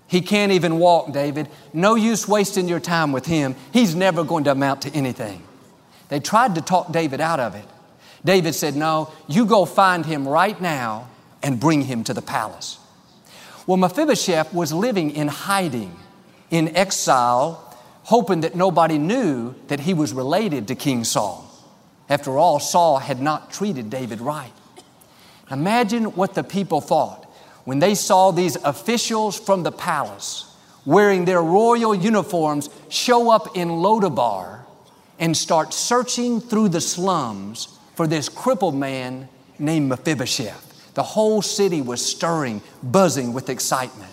He 0.08 0.22
can't 0.22 0.52
even 0.52 0.78
walk, 0.78 1.14
David. 1.14 1.48
No 1.74 1.96
use 1.96 2.28
wasting 2.28 2.68
your 2.68 2.82
time 2.82 3.12
with 3.12 3.26
him. 3.26 3.56
He's 3.72 3.96
never 3.96 4.24
going 4.24 4.44
to 4.44 4.52
amount 4.52 4.82
to 4.84 4.90
anything. 4.92 5.42
They 6.10 6.20
tried 6.20 6.56
to 6.56 6.62
talk 6.62 6.92
David 6.92 7.22
out 7.22 7.40
of 7.40 7.56
it. 7.56 7.66
David 8.24 8.54
said, 8.54 8.76
No, 8.76 9.12
you 9.28 9.46
go 9.46 9.64
find 9.66 10.06
him 10.06 10.28
right 10.28 10.60
now 10.60 11.08
and 11.42 11.60
bring 11.60 11.84
him 11.84 12.04
to 12.04 12.14
the 12.14 12.22
palace. 12.22 12.78
Well, 13.72 13.78
Mephibosheth 13.78 14.54
was 14.54 14.74
living 14.74 15.12
in 15.12 15.30
hiding, 15.30 15.98
in 16.50 16.76
exile, 16.76 17.74
hoping 18.04 18.42
that 18.42 18.54
nobody 18.54 18.98
knew 18.98 19.56
that 19.68 19.80
he 19.80 19.94
was 19.94 20.12
related 20.12 20.68
to 20.68 20.76
King 20.76 21.06
Saul. 21.06 21.50
After 22.10 22.38
all, 22.38 22.60
Saul 22.60 22.98
had 22.98 23.22
not 23.22 23.50
treated 23.50 23.90
David 23.90 24.20
right. 24.20 24.52
Imagine 25.50 26.08
what 26.18 26.34
the 26.34 26.44
people 26.44 26.82
thought 26.82 27.24
when 27.64 27.80
they 27.80 27.96
saw 27.96 28.32
these 28.32 28.58
officials 28.58 29.40
from 29.40 29.64
the 29.64 29.72
palace 29.72 30.54
wearing 30.86 31.24
their 31.24 31.42
royal 31.42 31.96
uniforms 31.96 32.70
show 32.90 33.32
up 33.32 33.56
in 33.56 33.70
Lodabar 33.70 34.66
and 35.18 35.38
start 35.38 35.74
searching 35.74 36.42
through 36.42 36.68
the 36.68 36.82
slums 36.82 37.70
for 37.96 38.06
this 38.06 38.28
crippled 38.28 38.76
man 38.76 39.30
named 39.58 39.88
Mephibosheth. 39.88 40.71
The 40.94 41.04
whole 41.04 41.42
city 41.42 41.82
was 41.82 42.06
stirring, 42.06 42.62
buzzing 42.84 43.34
with 43.34 43.50
excitement. 43.50 44.12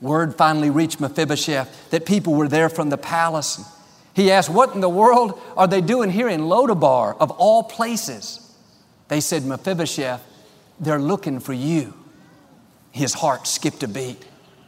Word 0.00 0.34
finally 0.34 0.70
reached 0.70 1.00
Mephibosheth 1.00 1.90
that 1.90 2.06
people 2.06 2.34
were 2.34 2.48
there 2.48 2.68
from 2.68 2.90
the 2.90 2.98
palace. 2.98 3.62
He 4.14 4.30
asked, 4.30 4.48
What 4.48 4.74
in 4.74 4.80
the 4.80 4.88
world 4.88 5.40
are 5.56 5.66
they 5.66 5.80
doing 5.80 6.10
here 6.10 6.28
in 6.28 6.42
Lodabar, 6.42 7.16
of 7.18 7.30
all 7.32 7.62
places? 7.62 8.54
They 9.08 9.20
said, 9.20 9.44
Mephibosheth, 9.44 10.22
they're 10.78 10.98
looking 10.98 11.40
for 11.40 11.52
you. 11.52 11.94
His 12.90 13.14
heart 13.14 13.46
skipped 13.46 13.82
a 13.82 13.88
beat. 13.88 14.24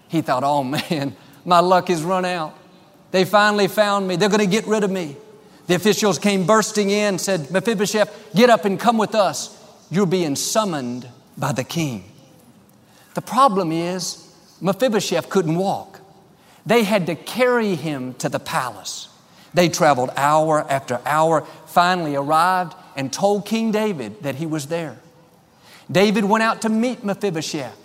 He 0.09 0.21
thought, 0.21 0.45
Oh 0.45 0.65
man, 0.91 1.17
my 1.45 1.61
luck 1.61 1.89
has 1.89 2.03
run 2.03 2.25
out. 2.25 2.59
They 3.11 3.25
finally 3.25 3.69
found 3.69 4.09
me. 4.09 4.17
They're 4.17 4.31
going 4.31 4.41
to 4.41 4.47
get 4.47 4.67
rid 4.67 4.85
of 4.85 4.91
me. 4.91 5.17
The 5.67 5.75
officials 5.75 6.19
came 6.19 6.47
bursting 6.47 6.91
in, 6.91 7.19
said, 7.19 7.51
Mephibosheth, 7.51 8.35
get 8.35 8.51
up 8.51 8.65
and 8.65 8.81
come 8.81 8.99
with 8.99 9.15
us. 9.15 9.59
You're 9.91 10.07
being 10.07 10.35
summoned 10.35 11.09
by 11.37 11.53
the 11.53 11.65
king. 11.65 12.05
The 13.15 13.23
problem 13.23 13.73
is, 13.73 14.35
Mephibosheth 14.61 15.29
couldn't 15.29 15.57
walk. 15.57 16.01
They 16.65 16.85
had 16.85 17.07
to 17.07 17.15
carry 17.15 17.75
him 17.75 18.15
to 18.15 18.29
the 18.29 18.39
palace. 18.39 19.09
They 19.55 19.69
traveled 19.69 20.11
hour 20.17 20.65
after 20.71 21.01
hour, 21.05 21.43
finally 21.67 22.15
arrived 22.15 22.75
and 22.97 23.12
told 23.12 23.47
King 23.47 23.73
David 23.73 24.23
that 24.23 24.37
he 24.37 24.47
was 24.47 24.67
there. 24.67 24.99
David 25.91 26.25
went 26.25 26.43
out 26.43 26.62
to 26.62 26.69
meet 26.69 27.05
Mephibosheth. 27.05 27.77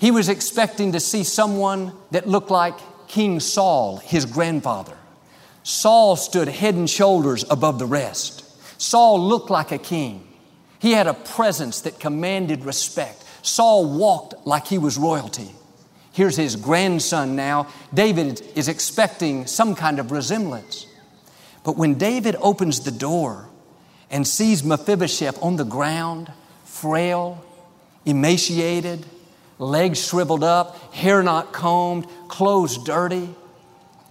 He 0.00 0.10
was 0.10 0.28
expecting 0.28 0.92
to 0.92 1.00
see 1.00 1.24
someone 1.24 1.92
that 2.10 2.28
looked 2.28 2.50
like 2.50 2.74
King 3.08 3.40
Saul, 3.40 3.98
his 3.98 4.26
grandfather. 4.26 4.96
Saul 5.62 6.16
stood 6.16 6.48
head 6.48 6.74
and 6.74 6.88
shoulders 6.88 7.44
above 7.50 7.78
the 7.78 7.86
rest. 7.86 8.44
Saul 8.80 9.20
looked 9.20 9.50
like 9.50 9.72
a 9.72 9.78
king. 9.78 10.26
He 10.78 10.92
had 10.92 11.06
a 11.06 11.14
presence 11.14 11.80
that 11.82 11.98
commanded 11.98 12.64
respect. 12.64 13.24
Saul 13.42 13.98
walked 13.98 14.46
like 14.46 14.66
he 14.66 14.78
was 14.78 14.96
royalty. 14.96 15.50
Here's 16.12 16.36
his 16.36 16.56
grandson 16.56 17.36
now. 17.36 17.68
David 17.94 18.42
is 18.54 18.68
expecting 18.68 19.46
some 19.46 19.74
kind 19.74 19.98
of 19.98 20.10
resemblance. 20.10 20.86
But 21.64 21.76
when 21.76 21.94
David 21.94 22.36
opens 22.40 22.80
the 22.80 22.90
door 22.90 23.48
and 24.10 24.26
sees 24.26 24.64
Mephibosheth 24.64 25.40
on 25.42 25.56
the 25.56 25.64
ground, 25.64 26.32
frail, 26.64 27.44
emaciated, 28.04 29.04
legs 29.58 30.06
shriveled 30.08 30.44
up, 30.44 30.94
hair 30.94 31.22
not 31.22 31.52
combed, 31.52 32.06
clothes 32.28 32.78
dirty, 32.78 33.34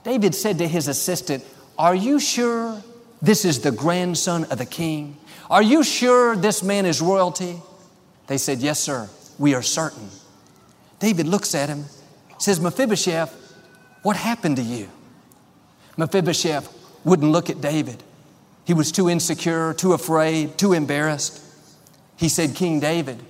David 0.03 0.35
said 0.35 0.59
to 0.59 0.67
his 0.67 0.87
assistant, 0.87 1.43
Are 1.77 1.95
you 1.95 2.19
sure 2.19 2.81
this 3.21 3.43
is 3.43 3.61
the 3.61 3.71
grandson 3.71 4.45
of 4.45 4.57
the 4.57 4.65
king? 4.65 5.17
Are 5.49 5.61
you 5.61 5.83
sure 5.83 6.35
this 6.35 6.61
man 6.61 6.85
is 6.85 7.01
royalty? 7.01 7.61
They 8.27 8.37
said, 8.37 8.59
Yes, 8.59 8.79
sir, 8.79 9.09
we 9.37 9.53
are 9.53 9.61
certain. 9.61 10.09
David 10.99 11.27
looks 11.27 11.55
at 11.55 11.69
him, 11.69 11.85
says, 12.37 12.59
Mephibosheth, 12.59 13.33
what 14.03 14.15
happened 14.15 14.57
to 14.57 14.63
you? 14.63 14.89
Mephibosheth 15.95 16.73
wouldn't 17.03 17.31
look 17.31 17.49
at 17.49 17.61
David. 17.61 18.03
He 18.65 18.73
was 18.73 18.91
too 18.91 19.09
insecure, 19.09 19.73
too 19.73 19.93
afraid, 19.93 20.57
too 20.57 20.73
embarrassed. 20.73 21.41
He 22.17 22.27
said, 22.29 22.55
King 22.55 22.79
David, 22.79 23.23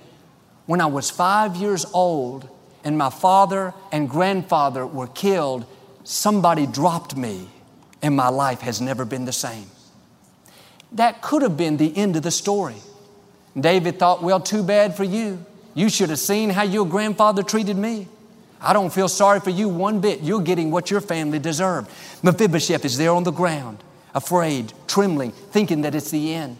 when 0.66 0.80
I 0.80 0.86
was 0.86 1.10
five 1.10 1.56
years 1.56 1.86
old 1.92 2.48
and 2.82 2.98
my 2.98 3.10
father 3.10 3.72
and 3.92 4.08
grandfather 4.08 4.86
were 4.86 5.06
killed, 5.06 5.66
somebody 6.04 6.66
dropped 6.66 7.16
me 7.16 7.48
and 8.02 8.16
my 8.16 8.28
life 8.28 8.60
has 8.62 8.80
never 8.80 9.04
been 9.04 9.24
the 9.24 9.32
same. 9.32 9.66
That 10.92 11.22
could 11.22 11.42
have 11.42 11.56
been 11.56 11.76
the 11.76 11.96
end 11.96 12.16
of 12.16 12.22
the 12.22 12.30
story. 12.30 12.76
David 13.58 13.98
thought, 13.98 14.22
well, 14.22 14.40
too 14.40 14.62
bad 14.62 14.96
for 14.96 15.04
you. 15.04 15.44
You 15.74 15.88
should 15.88 16.10
have 16.10 16.18
seen 16.18 16.50
how 16.50 16.62
your 16.62 16.86
grandfather 16.86 17.42
treated 17.42 17.76
me. 17.76 18.08
I 18.60 18.72
don't 18.72 18.92
feel 18.92 19.08
sorry 19.08 19.40
for 19.40 19.50
you 19.50 19.68
one 19.68 20.00
bit. 20.00 20.22
You're 20.22 20.40
getting 20.40 20.70
what 20.70 20.90
your 20.90 21.00
family 21.00 21.38
deserved. 21.38 21.90
Mephibosheth 22.22 22.84
is 22.84 22.98
there 22.98 23.12
on 23.12 23.22
the 23.22 23.30
ground, 23.30 23.78
afraid, 24.14 24.72
trembling, 24.88 25.30
thinking 25.30 25.82
that 25.82 25.94
it's 25.94 26.10
the 26.10 26.34
end. 26.34 26.58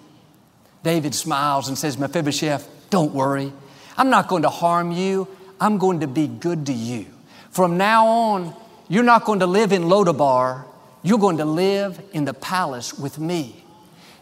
David 0.85 1.15
smiles 1.15 1.69
and 1.69 1.77
says, 1.77 1.99
Mephibosheth, 1.99 2.69
don't 2.91 3.13
worry. 3.13 3.53
I'm 3.97 4.11
not 4.11 4.29
going 4.29 4.43
to 4.43 4.49
harm 4.49 4.93
you. 4.93 5.27
I'm 5.61 5.79
going 5.79 6.01
to 6.01 6.07
be 6.07 6.29
good 6.29 6.67
to 6.67 6.73
you. 6.73 7.07
From 7.51 7.77
now 7.77 8.07
on, 8.07 8.55
you're 8.89 9.03
not 9.03 9.25
going 9.25 9.41
to 9.41 9.47
live 9.47 9.73
in 9.73 9.83
Lodabar. 9.83 10.65
You're 11.03 11.19
going 11.19 11.39
to 11.39 11.45
live 11.45 12.01
in 12.13 12.25
the 12.25 12.35
palace 12.35 12.97
with 12.97 13.19
me. 13.19 13.65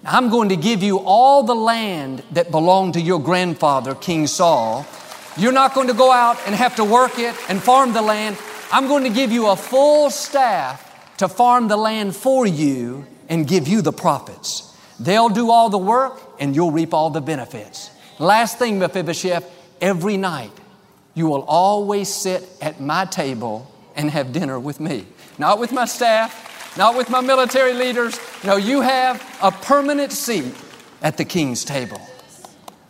I'm 0.08 0.30
going 0.30 0.50
to 0.50 0.56
give 0.56 0.84
you 0.84 1.00
all 1.00 1.42
the 1.42 1.54
land 1.54 2.22
that 2.30 2.52
belonged 2.52 2.94
to 2.94 3.00
your 3.00 3.18
grandfather, 3.18 3.96
King 3.96 4.28
Saul. 4.28 4.86
You're 5.36 5.50
not 5.50 5.74
going 5.74 5.88
to 5.88 5.94
go 5.94 6.12
out 6.12 6.38
and 6.46 6.54
have 6.54 6.76
to 6.76 6.84
work 6.84 7.18
it 7.18 7.34
and 7.48 7.60
farm 7.60 7.92
the 7.92 8.02
land. 8.02 8.38
I'm 8.70 8.86
going 8.86 9.02
to 9.02 9.10
give 9.10 9.32
you 9.32 9.48
a 9.48 9.56
full 9.56 10.10
staff 10.10 11.16
to 11.16 11.26
farm 11.26 11.66
the 11.66 11.76
land 11.76 12.14
for 12.14 12.46
you 12.46 13.04
and 13.28 13.48
give 13.48 13.66
you 13.66 13.82
the 13.82 13.92
profits. 13.92 14.72
They'll 15.00 15.28
do 15.28 15.50
all 15.50 15.70
the 15.70 15.78
work 15.78 16.22
and 16.38 16.54
you'll 16.54 16.70
reap 16.70 16.94
all 16.94 17.10
the 17.10 17.20
benefits. 17.20 17.90
Last 18.20 18.58
thing, 18.60 18.78
Mephibosheth, 18.78 19.50
every 19.80 20.16
night 20.16 20.52
you 21.14 21.26
will 21.26 21.42
always 21.42 22.12
sit 22.12 22.48
at 22.60 22.80
my 22.80 23.06
table 23.06 23.68
and 23.96 24.08
have 24.10 24.32
dinner 24.32 24.60
with 24.60 24.78
me. 24.78 25.06
Not 25.36 25.58
with 25.58 25.72
my 25.72 25.84
staff, 25.84 26.76
not 26.78 26.96
with 26.96 27.10
my 27.10 27.20
military 27.20 27.74
leaders. 27.74 28.20
No, 28.44 28.56
you 28.56 28.82
have 28.82 29.38
a 29.42 29.50
permanent 29.50 30.12
seat 30.12 30.54
at 31.02 31.16
the 31.16 31.24
king's 31.24 31.64
table. 31.64 32.00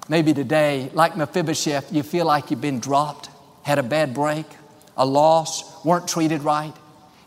Maybe 0.09 0.35
today, 0.35 0.91
like 0.93 1.17
Mephibosheth, 1.17 1.93
you 1.93 2.03
feel 2.03 2.27
like 2.27 2.51
you've 2.51 2.61
been 2.61 2.81
dropped, 2.81 3.31
had 3.63 3.79
a 3.79 3.83
bad 3.83 4.13
break, 4.13 4.45
a 4.97 5.07
loss, 5.07 5.85
weren't 5.85 6.09
treated 6.09 6.43
right. 6.43 6.75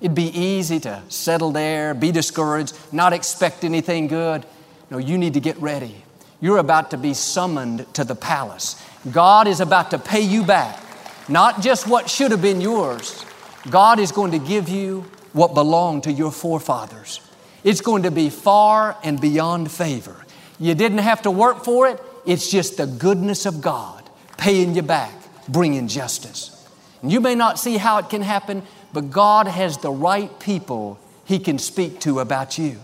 It'd 0.02 0.16
be 0.16 0.38
easy 0.38 0.80
to 0.82 1.02
settle 1.10 1.52
there, 1.52 1.94
be 1.94 2.12
discouraged, 2.12 2.78
not 2.92 3.14
expect 3.14 3.64
anything 3.64 4.08
good. 4.08 4.46
No, 4.90 4.98
you 4.98 5.18
need 5.18 5.34
to 5.34 5.40
get 5.40 5.58
ready. 5.58 6.04
You're 6.42 6.58
about 6.58 6.92
to 6.92 6.98
be 6.98 7.14
summoned 7.14 7.92
to 7.96 8.04
the 8.04 8.16
palace. 8.16 8.82
God 9.12 9.48
is 9.48 9.60
about 9.60 9.92
to 9.92 10.00
pay 10.00 10.22
you 10.22 10.44
back, 10.44 10.82
not 11.28 11.62
just 11.62 11.88
what 11.88 12.10
should 12.10 12.32
have 12.32 12.42
been 12.42 12.62
yours. 12.62 13.26
God 13.70 14.00
is 14.00 14.12
going 14.12 14.32
to 14.32 14.40
give 14.40 14.70
you 14.70 15.02
what 15.34 15.54
belonged 15.54 16.04
to 16.04 16.12
your 16.12 16.32
forefathers. 16.32 17.22
It's 17.64 17.82
going 17.82 18.04
to 18.04 18.12
be 18.12 18.30
far 18.30 18.98
and 19.04 19.20
beyond 19.20 19.72
favor. 19.72 20.16
You 20.60 20.76
didn't 20.76 21.00
have 21.00 21.22
to 21.24 21.32
work 21.32 21.64
for 21.64 21.88
it, 21.88 22.02
it's 22.26 22.50
just 22.50 22.78
the 22.78 22.88
goodness 22.88 23.46
of 23.46 23.62
God 23.62 24.10
paying 24.38 24.76
you 24.76 24.82
back, 24.82 25.14
bringing 25.48 25.88
justice. 25.88 26.56
And 27.02 27.12
you 27.12 27.22
may 27.22 27.36
not 27.36 27.60
see 27.60 27.78
how 27.78 27.98
it 27.98 28.10
can 28.10 28.22
happen, 28.22 28.64
but 28.94 29.12
God 29.12 29.48
has 29.48 29.78
the 29.78 29.92
right 29.92 30.38
people 30.40 31.00
He 31.26 31.40
can 31.40 31.60
speak 31.60 32.00
to 32.02 32.20
about 32.20 32.58
you. 32.58 32.78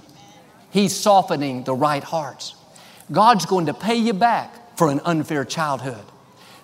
He's 0.71 0.95
softening 0.95 1.63
the 1.63 1.73
right 1.73 2.03
hearts. 2.03 2.55
God's 3.11 3.45
going 3.45 3.67
to 3.67 3.73
pay 3.73 3.95
you 3.95 4.13
back 4.13 4.77
for 4.77 4.89
an 4.89 4.99
unfair 5.05 5.45
childhood, 5.45 6.03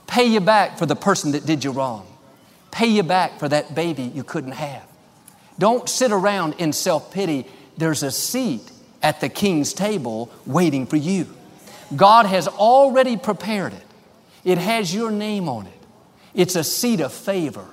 pay 0.08 0.26
you 0.26 0.42
back 0.42 0.78
for 0.78 0.86
the 0.86 0.96
person 0.96 1.32
that 1.32 1.46
did 1.46 1.64
you 1.64 1.72
wrong, 1.72 2.06
pay 2.72 2.88
you 2.88 3.04
back 3.04 3.40
for 3.40 3.48
that 3.48 3.74
baby 3.74 4.04
you 4.04 4.24
couldn't 4.24 4.54
have. 4.54 4.84
Don't 5.60 5.88
sit 5.88 6.12
around 6.12 6.56
in 6.58 6.74
self 6.74 7.14
pity. 7.14 7.46
There's 7.82 8.04
a 8.04 8.12
seat 8.12 8.72
at 9.02 9.22
the 9.22 9.28
king's 9.28 9.74
table 9.74 10.32
waiting 10.46 10.86
for 10.86 10.98
you. 10.98 11.26
God 11.96 12.28
has 12.28 12.48
already 12.48 13.18
prepared 13.18 13.74
it. 13.74 13.84
It 14.44 14.60
has 14.60 14.94
your 14.94 15.10
name 15.10 15.50
on 15.50 15.66
it. 15.66 15.80
It's 16.36 16.56
a 16.56 16.64
seat 16.64 17.00
of 17.00 17.12
favor, 17.12 17.66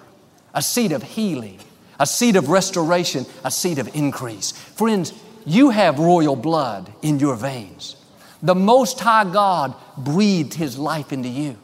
a 0.55 0.63
seat 0.63 0.93
of 0.93 1.03
healing, 1.03 1.59
a 2.01 2.07
seat 2.07 2.37
of 2.37 2.49
restoration, 2.49 3.27
a 3.45 3.51
seat 3.51 3.79
of 3.79 3.95
increase. 3.95 4.53
Friends, 4.53 5.13
you 5.45 5.69
have 5.69 5.99
royal 5.99 6.37
blood 6.37 6.91
in 7.03 7.21
your 7.21 7.37
veins. 7.37 7.95
The 8.43 8.55
Most 8.55 8.99
High 9.01 9.31
God 9.31 9.75
breathed 9.99 10.55
His 10.55 10.79
life 10.79 11.13
into 11.13 11.29
you. 11.29 11.59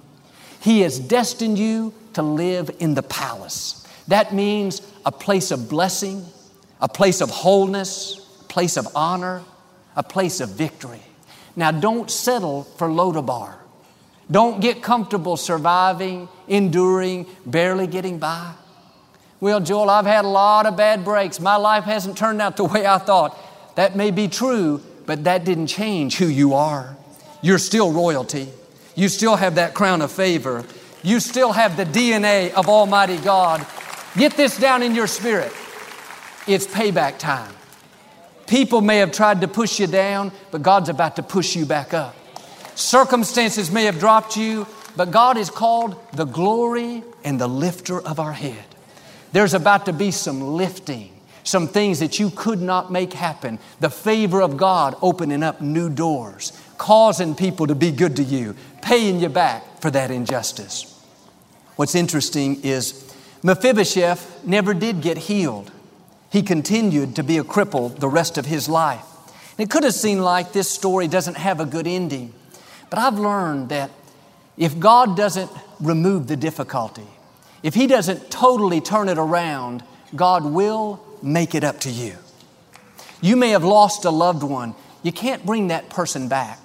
He 0.61 0.83
has 0.83 0.99
destined 0.99 1.59
you 1.59 1.95
to 2.13 2.21
live 2.21 2.71
in 2.79 2.93
the 2.93 3.03
palace. 3.03 3.89
That 4.09 4.35
means 4.35 4.83
a 5.07 5.13
place 5.13 5.51
of 5.51 5.71
blessing, 5.71 6.27
a 6.83 6.91
place 6.91 7.23
of 7.23 7.31
wholeness, 7.31 8.21
place 8.55 8.77
of 8.77 8.87
honor, 8.95 9.43
a 9.97 10.03
place 10.05 10.41
of 10.41 10.49
victory. 10.49 11.03
Now, 11.57 11.73
don't 11.73 12.09
settle 12.09 12.63
for 12.63 12.87
Lodabar. 12.87 13.57
Don't 14.31 14.61
get 14.61 14.81
comfortable 14.81 15.37
surviving, 15.37 16.29
enduring, 16.47 17.27
barely 17.45 17.89
getting 17.89 18.21
by. 18.21 18.53
Well, 19.41 19.59
Joel, 19.59 19.91
I've 19.91 20.07
had 20.07 20.25
a 20.25 20.29
lot 20.29 20.67
of 20.67 20.77
bad 20.77 21.05
breaks. 21.05 21.41
My 21.41 21.57
life 21.57 21.83
hasn't 21.83 22.17
turned 22.17 22.41
out 22.41 22.57
the 22.57 22.65
way 22.75 22.87
I 22.87 22.99
thought. 22.99 23.37
That 23.75 23.97
may 23.97 24.13
be 24.13 24.29
true, 24.29 24.81
but 25.05 25.25
that 25.25 25.45
didn't 25.45 25.67
change 25.67 26.17
who 26.19 26.27
you 26.27 26.55
are. 26.55 26.97
You're 27.43 27.59
still 27.59 27.91
royalty. 27.91 28.49
You 28.95 29.09
still 29.09 29.35
have 29.35 29.57
that 29.57 29.75
crown 29.75 30.01
of 30.01 30.13
favor. 30.13 30.65
You 31.03 31.19
still 31.19 31.51
have 31.51 31.77
the 31.77 31.87
DNA 31.87 32.53
of 32.53 32.69
Almighty 32.69 33.17
God. 33.17 33.67
Get 34.17 34.37
this 34.37 34.57
down 34.57 34.85
in 34.85 34.95
your 34.95 35.09
spirit. 35.09 35.53
It's 36.47 36.69
payback 36.69 37.19
time. 37.19 37.54
People 38.55 38.83
may 38.83 38.99
have 38.99 39.11
tried 39.11 39.41
to 39.41 39.49
push 39.49 39.81
you 39.81 39.89
down, 39.89 40.31
but 40.53 40.63
God's 40.63 40.89
about 40.89 41.17
to 41.17 41.25
push 41.25 41.57
you 41.57 41.67
back 41.67 41.93
up. 41.93 42.15
Circumstances 42.77 43.69
may 43.69 43.83
have 43.83 43.99
dropped 43.99 44.37
you, 44.37 44.69
but 44.95 45.11
God 45.11 45.37
is 45.37 45.51
called 45.51 46.01
the 46.13 46.25
glory 46.25 47.03
and 47.25 47.41
the 47.41 47.49
lifter 47.49 48.01
of 48.01 48.21
our 48.21 48.33
head. 48.33 48.65
There's 49.33 49.55
about 49.55 49.87
to 49.87 49.93
be 49.93 50.13
some 50.13 50.41
lifting, 50.41 51.11
some 51.43 51.67
things 51.67 51.99
that 51.99 52.21
you 52.21 52.31
could 52.31 52.63
not 52.63 52.93
make 52.93 53.13
happen. 53.13 53.59
The 53.81 53.91
favor 53.91 54.41
of 54.41 54.57
God 54.57 54.95
opening 55.03 55.43
up 55.43 55.61
new 55.61 55.91
doors, 55.91 56.53
causing 56.79 57.35
people 57.35 57.67
to 57.67 57.75
be 57.75 57.91
good 57.91 58.15
to 58.15 58.23
you, 58.23 58.55
paying 58.83 59.19
you 59.19 59.31
back 59.31 59.81
for 59.81 59.91
that 59.91 60.13
injustice. 60.13 61.05
What's 61.75 61.97
interesting 61.97 62.63
is 62.63 63.13
Mephibosheth 63.43 64.45
never 64.47 64.75
did 64.75 65.01
get 65.01 65.19
healed 65.19 65.73
he 66.35 66.43
continued 66.43 67.15
to 67.15 67.23
be 67.23 67.39
a 67.39 67.45
cripple 67.45 67.97
the 68.01 68.09
rest 68.09 68.39
of 68.39 68.45
his 68.45 68.69
life. 68.69 69.05
it 69.57 69.71
could 69.71 69.85
have 69.85 69.95
seemed 69.95 70.21
like 70.21 70.53
this 70.53 70.69
story 70.69 71.07
doesn't 71.07 71.37
have 71.37 71.61
a 71.61 71.65
good 71.65 71.87
ending, 71.87 72.33
but 72.91 72.99
I've 72.99 73.21
learned 73.21 73.69
that 73.69 73.93
if 74.57 74.81
God 74.81 75.17
doesn't 75.17 75.49
remove 75.79 76.27
the 76.27 76.35
difficulty, 76.35 77.07
if 77.63 77.75
He 77.75 77.87
doesn't 77.87 78.33
totally 78.33 78.81
turn 78.81 79.09
it 79.09 79.17
around, 79.17 79.85
God 80.17 80.45
will 80.45 80.99
make 81.23 81.55
it 81.55 81.63
up 81.63 81.79
to 81.81 81.91
you. 81.91 82.17
You 83.21 83.37
may 83.37 83.51
have 83.51 83.63
lost 83.63 84.05
a 84.05 84.11
loved 84.11 84.43
one. 84.43 84.75
You 85.05 85.13
can't 85.13 85.47
bring 85.47 85.69
that 85.69 85.89
person 85.89 86.27
back. 86.27 86.59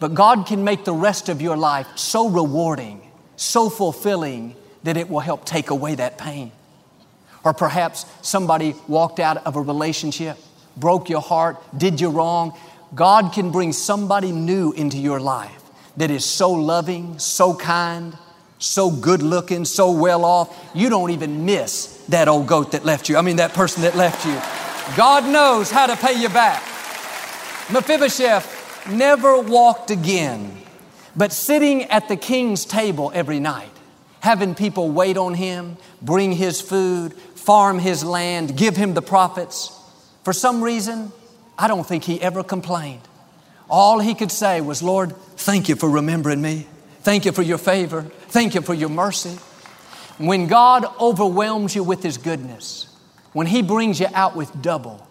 But 0.00 0.14
God 0.14 0.44
can 0.48 0.64
make 0.64 0.84
the 0.84 0.92
rest 0.92 1.28
of 1.28 1.40
your 1.40 1.56
life 1.56 1.86
so 1.94 2.28
rewarding, 2.28 3.00
so 3.36 3.70
fulfilling, 3.70 4.56
that 4.82 4.96
it 4.96 5.08
will 5.08 5.20
help 5.20 5.44
take 5.44 5.70
away 5.70 5.94
that 5.94 6.18
pain. 6.18 6.50
Or 7.44 7.52
perhaps 7.52 8.06
somebody 8.22 8.74
walked 8.88 9.20
out 9.20 9.46
of 9.46 9.56
a 9.56 9.60
relationship, 9.60 10.38
broke 10.76 11.08
your 11.08 11.20
heart, 11.20 11.62
did 11.76 12.00
you 12.00 12.10
wrong. 12.10 12.56
God 12.94 13.32
can 13.32 13.50
bring 13.50 13.72
somebody 13.72 14.32
new 14.32 14.72
into 14.72 14.98
your 14.98 15.20
life 15.20 15.62
that 15.96 16.10
is 16.10 16.24
so 16.24 16.50
loving, 16.50 17.18
so 17.18 17.54
kind, 17.54 18.16
so 18.58 18.90
good 18.90 19.22
looking, 19.22 19.64
so 19.64 19.90
well 19.90 20.24
off, 20.24 20.70
you 20.74 20.88
don't 20.88 21.10
even 21.10 21.44
miss 21.44 22.04
that 22.08 22.28
old 22.28 22.46
goat 22.46 22.72
that 22.72 22.84
left 22.84 23.08
you. 23.08 23.16
I 23.16 23.22
mean, 23.22 23.36
that 23.36 23.52
person 23.52 23.82
that 23.82 23.94
left 23.94 24.24
you. 24.26 24.40
God 24.96 25.24
knows 25.30 25.70
how 25.70 25.86
to 25.86 25.96
pay 25.96 26.20
you 26.20 26.28
back. 26.28 26.62
Mephibosheth 27.70 28.88
never 28.90 29.40
walked 29.40 29.90
again, 29.90 30.56
but 31.16 31.32
sitting 31.32 31.84
at 31.84 32.08
the 32.08 32.16
king's 32.16 32.64
table 32.64 33.10
every 33.14 33.40
night, 33.40 33.70
having 34.24 34.54
people 34.54 34.90
wait 34.90 35.18
on 35.18 35.34
him, 35.34 35.76
bring 36.00 36.32
his 36.32 36.58
food, 36.58 37.12
farm 37.12 37.78
his 37.78 38.02
land, 38.02 38.56
give 38.56 38.74
him 38.74 38.94
the 38.94 39.02
profits. 39.02 39.70
For 40.22 40.32
some 40.32 40.62
reason, 40.62 41.12
I 41.58 41.68
don't 41.68 41.86
think 41.86 42.04
he 42.04 42.22
ever 42.22 42.42
complained. 42.42 43.02
All 43.68 43.98
he 43.98 44.14
could 44.14 44.32
say 44.32 44.62
was, 44.62 44.82
Lord, 44.82 45.14
thank 45.36 45.68
you 45.68 45.76
for 45.76 45.90
remembering 45.90 46.40
me. 46.40 46.66
Thank 47.02 47.26
you 47.26 47.32
for 47.32 47.42
your 47.42 47.58
favor. 47.58 48.00
Thank 48.28 48.54
you 48.54 48.62
for 48.62 48.72
your 48.72 48.88
mercy. 48.88 49.36
When 50.16 50.46
God 50.46 50.86
overwhelms 50.98 51.74
you 51.74 51.84
with 51.84 52.02
his 52.02 52.16
goodness, 52.16 52.86
when 53.34 53.46
he 53.46 53.60
brings 53.60 54.00
you 54.00 54.06
out 54.14 54.34
with 54.34 54.62
double, 54.62 55.06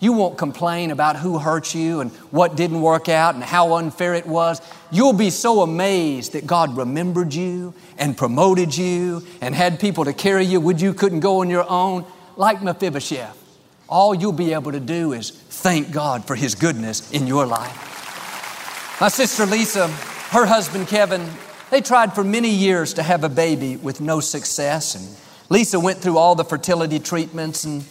you 0.00 0.12
won't 0.12 0.38
complain 0.38 0.90
about 0.90 1.16
who 1.16 1.38
hurt 1.38 1.74
you 1.74 2.00
and 2.00 2.12
what 2.30 2.56
didn't 2.56 2.80
work 2.80 3.08
out 3.08 3.34
and 3.34 3.42
how 3.42 3.74
unfair 3.74 4.14
it 4.14 4.26
was. 4.26 4.60
You'll 4.92 5.12
be 5.12 5.30
so 5.30 5.62
amazed 5.62 6.32
that 6.32 6.46
God 6.46 6.76
remembered 6.76 7.34
you 7.34 7.74
and 7.98 8.16
promoted 8.16 8.76
you 8.76 9.24
and 9.40 9.54
had 9.54 9.80
people 9.80 10.04
to 10.04 10.12
carry 10.12 10.44
you 10.44 10.60
when 10.60 10.78
you 10.78 10.94
couldn't 10.94 11.20
go 11.20 11.40
on 11.40 11.50
your 11.50 11.68
own, 11.68 12.04
like 12.36 12.62
Mephibosheth. 12.62 13.36
All 13.88 14.14
you'll 14.14 14.32
be 14.32 14.52
able 14.52 14.70
to 14.72 14.80
do 14.80 15.14
is 15.14 15.30
thank 15.30 15.90
God 15.90 16.24
for 16.24 16.36
His 16.36 16.54
goodness 16.54 17.10
in 17.10 17.26
your 17.26 17.46
life. 17.46 17.86
My 19.00 19.08
sister 19.08 19.46
Lisa, 19.46 19.88
her 19.88 20.46
husband 20.46 20.86
Kevin, 20.86 21.26
they 21.70 21.80
tried 21.80 22.14
for 22.14 22.22
many 22.22 22.50
years 22.50 22.94
to 22.94 23.02
have 23.02 23.24
a 23.24 23.28
baby 23.28 23.76
with 23.76 24.00
no 24.00 24.20
success. 24.20 24.94
And 24.94 25.16
Lisa 25.48 25.80
went 25.80 25.98
through 25.98 26.18
all 26.18 26.34
the 26.34 26.44
fertility 26.44 26.98
treatments 26.98 27.64
and 27.64 27.84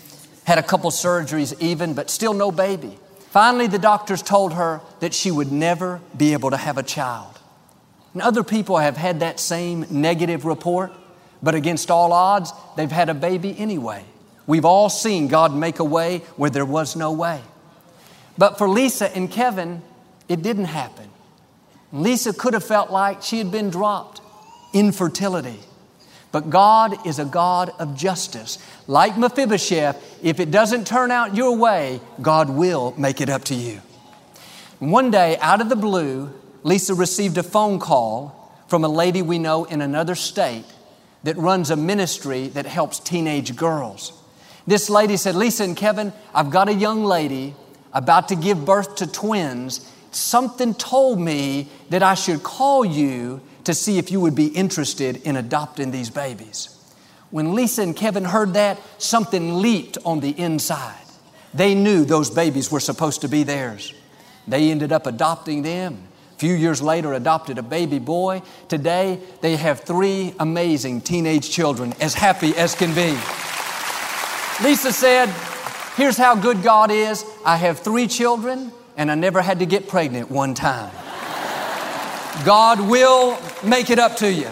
had 0.48 0.58
a 0.58 0.64
couple 0.64 0.90
surgeries 0.92 1.54
even, 1.62 1.94
but 1.94 2.10
still 2.10 2.34
no 2.34 2.54
baby. 2.54 2.98
Finally, 3.32 3.68
the 3.68 3.78
doctors 3.78 4.22
told 4.24 4.54
her 4.54 4.80
that 5.02 5.14
she 5.14 5.30
would 5.30 5.52
never 5.52 6.00
be 6.16 6.32
able 6.32 6.50
to 6.50 6.56
have 6.56 6.78
a 6.78 6.84
child. 6.84 7.38
And 8.14 8.22
other 8.22 8.46
people 8.46 8.78
have 8.78 8.96
had 8.96 9.20
that 9.20 9.42
same 9.42 9.86
negative 9.90 10.46
report, 10.46 10.94
but 11.44 11.54
against 11.54 11.92
all 11.92 12.14
odds, 12.14 12.54
they've 12.78 12.90
had 12.90 13.10
a 13.10 13.14
baby 13.14 13.60
anyway. 13.60 14.06
We've 14.48 14.64
all 14.64 14.88
seen 14.88 15.28
God 15.28 15.54
make 15.54 15.80
a 15.80 15.84
way 15.84 16.20
where 16.38 16.50
there 16.50 16.66
was 16.66 16.96
no 16.96 17.12
way. 17.12 17.42
But 18.38 18.58
for 18.58 18.70
Lisa 18.70 19.14
and 19.14 19.30
Kevin, 19.30 19.82
it 20.30 20.42
didn't 20.42 20.66
happen. 20.66 21.10
Lisa 21.92 22.32
could 22.32 22.54
have 22.54 22.64
felt 22.64 22.90
like 22.90 23.22
she 23.22 23.40
had 23.40 23.52
been 23.52 23.70
dropped. 23.70 24.22
infertility. 24.72 25.60
But 26.32 26.50
God 26.50 27.06
is 27.08 27.20
a 27.20 27.26
God 27.26 27.72
of 27.80 27.96
justice. 27.96 28.58
Like 28.86 29.18
Mephibosheth, 29.18 30.20
if 30.24 30.40
it 30.40 30.52
doesn't 30.52 30.86
turn 30.86 31.12
out 31.12 31.36
your 31.36 31.56
way, 31.56 32.02
God 32.22 32.50
will 32.50 32.94
make 32.98 33.22
it 33.22 33.30
up 33.30 33.44
to 33.46 33.56
you. 33.56 33.82
One 34.80 35.10
day, 35.10 35.38
out 35.40 35.62
of 35.62 35.70
the 35.70 35.76
blue, 35.76 36.32
Lisa 36.64 36.94
received 36.94 37.38
a 37.38 37.44
phone 37.44 37.80
call 37.80 38.54
from 38.68 38.84
a 38.84 38.90
lady 38.90 39.22
we 39.22 39.40
know 39.40 39.64
in 39.64 39.82
another 39.82 40.16
state 40.16 40.66
that 41.24 41.38
runs 41.38 41.72
a 41.72 41.76
ministry 41.76 42.48
that 42.50 42.66
helps 42.66 43.00
teenage 43.00 43.56
girls. 43.56 44.14
This 44.68 44.90
lady 44.90 45.18
said, 45.18 45.36
Lisa 45.36 45.64
and 45.64 45.76
Kevin, 45.78 46.12
I've 46.34 46.50
got 46.50 46.68
a 46.68 46.74
young 46.74 47.06
lady 47.06 47.56
about 47.94 48.28
to 48.28 48.36
give 48.36 48.66
birth 48.66 48.98
to 48.98 49.08
twins. 49.08 49.92
Something 50.12 50.74
told 50.74 51.20
me 51.20 51.70
that 51.90 52.04
I 52.04 52.16
should 52.16 52.44
call 52.44 52.84
you 52.84 53.42
to 53.68 53.74
see 53.74 53.98
if 53.98 54.12
you 54.12 54.22
would 54.22 54.34
be 54.34 54.48
interested 54.48 55.18
in 55.24 55.36
adopting 55.36 55.92
these 55.92 56.10
babies. 56.10 56.70
When 57.32 57.54
Lisa 57.54 57.82
and 57.82 57.94
Kevin 57.94 58.24
heard 58.24 58.54
that, 58.54 58.80
something 58.98 59.62
leaped 59.62 59.98
on 60.06 60.22
the 60.22 60.30
inside. 60.30 61.04
They 61.54 61.76
knew 61.76 62.06
those 62.06 62.30
babies 62.30 62.72
were 62.72 62.80
supposed 62.80 63.20
to 63.22 63.28
be 63.28 63.44
theirs. 63.44 63.94
They 64.48 64.72
ended 64.72 64.94
up 64.94 65.06
adopting 65.06 65.64
them. 65.64 66.02
A 66.34 66.40
few 66.40 66.54
years 66.54 66.82
later, 66.82 67.12
adopted 67.12 67.58
a 67.58 67.62
baby 67.62 68.00
boy. 68.00 68.42
Today, 68.70 69.20
they 69.42 69.58
have 69.58 69.82
three 69.82 70.34
amazing 70.40 71.02
teenage 71.02 71.52
children, 71.52 71.94
as 72.00 72.14
happy 72.14 72.56
as 72.56 72.74
can 72.74 72.96
be. 72.96 73.18
Lisa 74.66 74.94
said, 74.94 75.28
Here's 75.98 76.16
how 76.16 76.36
good 76.36 76.64
God 76.64 76.90
is 76.90 77.26
I 77.46 77.58
have 77.58 77.80
three 77.80 78.08
children, 78.08 78.72
and 78.96 79.12
I 79.12 79.16
never 79.16 79.42
had 79.42 79.60
to 79.60 79.66
get 79.66 79.90
pregnant 79.90 80.32
one 80.32 80.54
time. 80.54 80.92
God 82.46 82.80
will 82.80 83.40
make 83.64 83.90
it 83.90 84.00
up 84.00 84.16
to 84.18 84.32
you. 84.32 84.50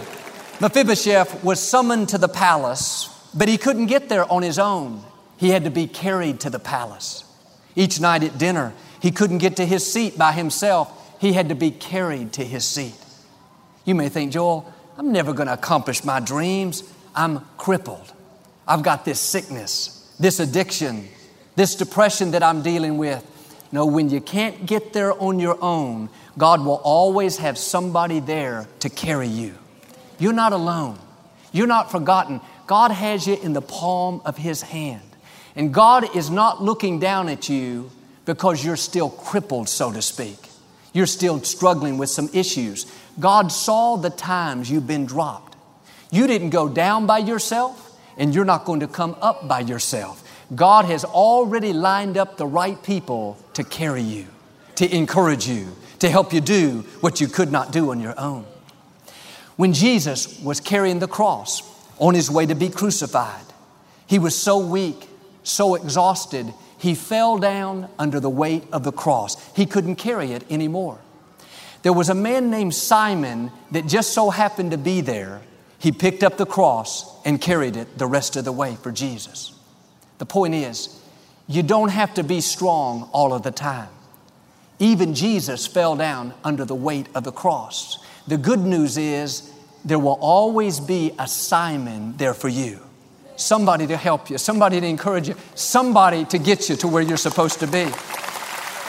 Mephibosheth 0.59 1.43
was 1.43 1.59
summoned 1.59 2.09
to 2.09 2.17
the 2.17 2.27
palace, 2.27 3.09
but 3.33 3.47
he 3.47 3.57
couldn't 3.57 3.87
get 3.87 4.09
there 4.09 4.31
on 4.31 4.41
his 4.41 4.57
own. 4.57 5.03
He 5.37 5.49
had 5.49 5.65
to 5.65 5.69
be 5.69 5.87
carried 5.87 6.39
to 6.41 6.49
the 6.49 6.59
palace. 6.59 7.23
Each 7.75 7.99
night 7.99 8.23
at 8.23 8.37
dinner, 8.37 8.73
he 9.01 9.11
couldn't 9.11 9.39
get 9.39 9.57
to 9.57 9.65
his 9.65 9.89
seat 9.89 10.17
by 10.17 10.31
himself. 10.31 11.19
He 11.19 11.33
had 11.33 11.49
to 11.49 11.55
be 11.55 11.71
carried 11.71 12.33
to 12.33 12.43
his 12.43 12.65
seat. 12.65 12.95
You 13.83 13.95
may 13.95 14.09
think, 14.09 14.31
Joel, 14.31 14.73
I'm 14.97 15.11
never 15.11 15.33
going 15.33 15.47
to 15.47 15.53
accomplish 15.53 16.03
my 16.03 16.19
dreams. 16.19 16.83
I'm 17.13 17.41
crippled. 17.57 18.13
I've 18.67 18.81
got 18.81 19.05
this 19.05 19.19
sickness, 19.19 20.15
this 20.19 20.39
addiction, 20.39 21.07
this 21.55 21.75
depression 21.75 22.31
that 22.31 22.43
I'm 22.43 22.61
dealing 22.61 22.97
with. 22.97 23.23
No, 23.75 23.85
when 23.85 24.09
you 24.09 24.21
can't 24.21 24.65
get 24.65 24.93
there 24.93 25.11
on 25.21 25.37
your 25.37 25.61
own, 25.61 26.09
God 26.37 26.63
will 26.63 26.79
always 26.81 27.39
have 27.39 27.57
somebody 27.57 28.21
there 28.21 28.69
to 28.79 28.89
carry 28.89 29.27
you. 29.27 29.53
You're 30.17 30.31
not 30.31 30.53
alone. 30.53 30.97
You're 31.51 31.67
not 31.67 31.91
forgotten. 31.91 32.39
God 32.67 32.91
has 32.91 33.27
you 33.27 33.35
in 33.35 33.51
the 33.51 33.61
palm 33.61 34.21
of 34.23 34.37
His 34.37 34.61
hand. 34.61 35.03
And 35.57 35.73
God 35.73 36.15
is 36.15 36.29
not 36.29 36.63
looking 36.63 36.99
down 36.99 37.27
at 37.27 37.49
you 37.49 37.91
because 38.23 38.63
you're 38.63 38.77
still 38.77 39.09
crippled, 39.09 39.67
so 39.67 39.91
to 39.91 40.01
speak. 40.01 40.37
You're 40.93 41.05
still 41.05 41.43
struggling 41.43 41.97
with 41.97 42.09
some 42.09 42.29
issues. 42.31 42.85
God 43.19 43.51
saw 43.51 43.97
the 43.97 44.09
times 44.09 44.71
you've 44.71 44.87
been 44.87 45.05
dropped. 45.05 45.57
You 46.11 46.27
didn't 46.27 46.51
go 46.51 46.69
down 46.69 47.07
by 47.07 47.17
yourself, 47.17 47.99
and 48.15 48.33
you're 48.33 48.45
not 48.45 48.63
going 48.63 48.79
to 48.79 48.87
come 48.87 49.17
up 49.21 49.49
by 49.49 49.59
yourself. 49.59 50.24
God 50.53 50.85
has 50.85 51.03
already 51.03 51.73
lined 51.73 52.17
up 52.17 52.37
the 52.37 52.45
right 52.45 52.81
people 52.83 53.37
to 53.53 53.63
carry 53.63 54.03
you, 54.03 54.27
to 54.75 54.95
encourage 54.95 55.47
you, 55.47 55.75
to 55.99 56.09
help 56.09 56.33
you 56.33 56.41
do 56.41 56.83
what 57.01 57.19
you 57.19 57.27
could 57.27 57.51
not 57.51 57.71
do 57.71 57.91
on 57.91 57.99
your 57.99 58.19
own. 58.19 58.45
When 59.55 59.73
Jesus 59.73 60.39
was 60.41 60.59
carrying 60.59 60.99
the 60.99 61.07
cross 61.07 61.63
on 61.97 62.13
his 62.13 62.29
way 62.29 62.45
to 62.45 62.55
be 62.55 62.69
crucified, 62.69 63.45
he 64.05 64.19
was 64.19 64.35
so 64.35 64.59
weak, 64.59 65.07
so 65.43 65.75
exhausted, 65.75 66.53
he 66.77 66.93
fell 66.93 67.39
down 67.39 67.89
under 67.97 68.19
the 68.19 68.29
weight 68.29 68.65
of 68.71 68.83
the 68.83 68.91
cross. 68.91 69.41
He 69.55 69.65
couldn't 69.65 69.95
carry 69.95 70.33
it 70.33 70.43
anymore. 70.51 70.99
There 71.81 71.93
was 71.93 72.09
a 72.09 72.15
man 72.15 72.51
named 72.51 72.75
Simon 72.75 73.51
that 73.71 73.87
just 73.87 74.13
so 74.13 74.29
happened 74.29 74.71
to 74.71 74.77
be 74.77 75.01
there. 75.01 75.41
He 75.79 75.91
picked 75.91 76.23
up 76.23 76.37
the 76.37 76.45
cross 76.45 77.05
and 77.25 77.39
carried 77.39 77.77
it 77.77 77.97
the 77.97 78.07
rest 78.07 78.35
of 78.35 78.45
the 78.45 78.51
way 78.51 78.75
for 78.75 78.91
Jesus. 78.91 79.54
The 80.17 80.25
point 80.25 80.53
is, 80.53 80.99
you 81.47 81.63
don't 81.63 81.89
have 81.89 82.13
to 82.15 82.23
be 82.23 82.41
strong 82.41 83.09
all 83.11 83.33
of 83.33 83.43
the 83.43 83.51
time. 83.51 83.89
Even 84.79 85.13
Jesus 85.13 85.67
fell 85.67 85.95
down 85.95 86.33
under 86.43 86.65
the 86.65 86.75
weight 86.75 87.07
of 87.15 87.23
the 87.23 87.31
cross. 87.31 87.99
The 88.27 88.37
good 88.37 88.59
news 88.59 88.97
is 88.97 89.51
there 89.85 89.99
will 89.99 90.17
always 90.19 90.79
be 90.79 91.13
a 91.19 91.27
Simon 91.27 92.17
there 92.17 92.33
for 92.33 92.49
you. 92.49 92.79
Somebody 93.35 93.85
to 93.87 93.97
help 93.97 94.29
you, 94.29 94.37
somebody 94.37 94.81
to 94.81 94.87
encourage 94.87 95.27
you, 95.27 95.35
somebody 95.53 96.25
to 96.25 96.37
get 96.37 96.69
you 96.69 96.75
to 96.77 96.87
where 96.87 97.03
you're 97.03 97.17
supposed 97.17 97.59
to 97.59 97.67
be. 97.67 97.85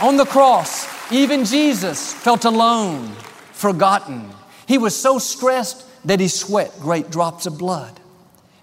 On 0.00 0.16
the 0.16 0.24
cross, 0.24 0.86
even 1.12 1.44
Jesus 1.44 2.12
felt 2.12 2.44
alone, 2.44 3.12
forgotten. 3.52 4.30
He 4.66 4.78
was 4.78 4.94
so 4.96 5.18
stressed 5.18 5.84
that 6.06 6.20
he 6.20 6.28
sweat 6.28 6.72
great 6.80 7.10
drops 7.10 7.46
of 7.46 7.58
blood. 7.58 8.00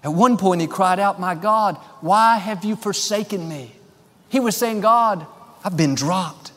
At 0.04 0.12
one 0.12 0.36
point, 0.36 0.60
he 0.60 0.66
cried 0.66 1.00
out, 1.00 1.18
My 1.18 1.34
God, 1.34 1.76
why 2.02 2.36
have 2.36 2.64
you 2.64 2.76
forsaken 2.76 3.48
me? 3.48 3.72
He 4.28 4.38
was 4.38 4.54
saying, 4.54 4.82
God, 4.82 5.26
I've 5.64 5.76
been 5.76 5.94
dropped. 5.94 6.52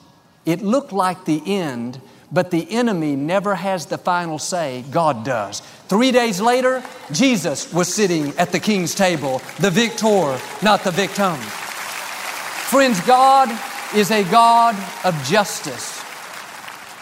It 0.46 0.62
looked 0.62 0.92
like 0.92 1.24
the 1.24 1.42
end, 1.46 2.02
but 2.30 2.52
the 2.52 2.70
enemy 2.70 3.16
never 3.16 3.56
has 3.56 3.86
the 3.86 3.98
final 3.98 4.38
say, 4.38 4.84
God 4.92 5.24
does. 5.24 5.62
Three 5.88 6.12
days 6.12 6.42
later, 6.42 6.84
Jesus 7.14 7.72
was 7.74 7.94
sitting 7.94 8.38
at 8.38 8.52
the 8.52 8.60
king's 8.60 8.94
table, 8.94 9.42
the 9.60 9.72
victor, 9.72 10.38
not 10.62 10.84
the 10.84 10.92
victim. 10.92 11.36
Friends, 11.36 13.00
God 13.02 13.50
is 13.96 14.12
a 14.12 14.24
God 14.26 14.76
of 15.06 15.16
justice. 15.24 16.02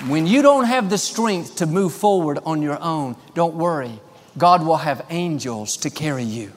When 0.07 0.27
you 0.27 0.43
don't 0.43 0.65
have 0.65 0.91
the 0.91 0.99
strength 0.99 1.55
to 1.55 1.65
move 1.65 1.93
forward 1.93 2.37
on 2.45 2.61
your 2.61 2.79
own, 2.79 3.15
don't 3.33 3.55
worry. 3.55 3.99
God 4.37 4.65
will 4.65 4.77
have 4.77 5.05
angels 5.09 5.77
to 5.77 5.89
carry 5.89 6.23
you. 6.23 6.51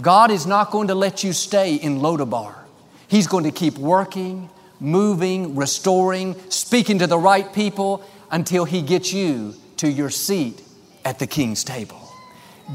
God 0.00 0.30
is 0.30 0.46
not 0.46 0.70
going 0.70 0.88
to 0.88 0.94
let 0.94 1.22
you 1.22 1.32
stay 1.32 1.76
in 1.76 2.00
Lodabar. 2.00 2.54
He's 3.06 3.28
going 3.28 3.44
to 3.44 3.52
keep 3.52 3.78
working, 3.78 4.50
moving, 4.80 5.54
restoring, 5.54 6.34
speaking 6.50 6.98
to 6.98 7.06
the 7.06 7.18
right 7.18 7.52
people 7.52 8.04
until 8.30 8.64
He 8.64 8.82
gets 8.82 9.12
you 9.12 9.54
to 9.76 9.88
your 9.88 10.10
seat 10.10 10.60
at 11.04 11.18
the 11.18 11.26
King's 11.26 11.62
table. 11.62 12.00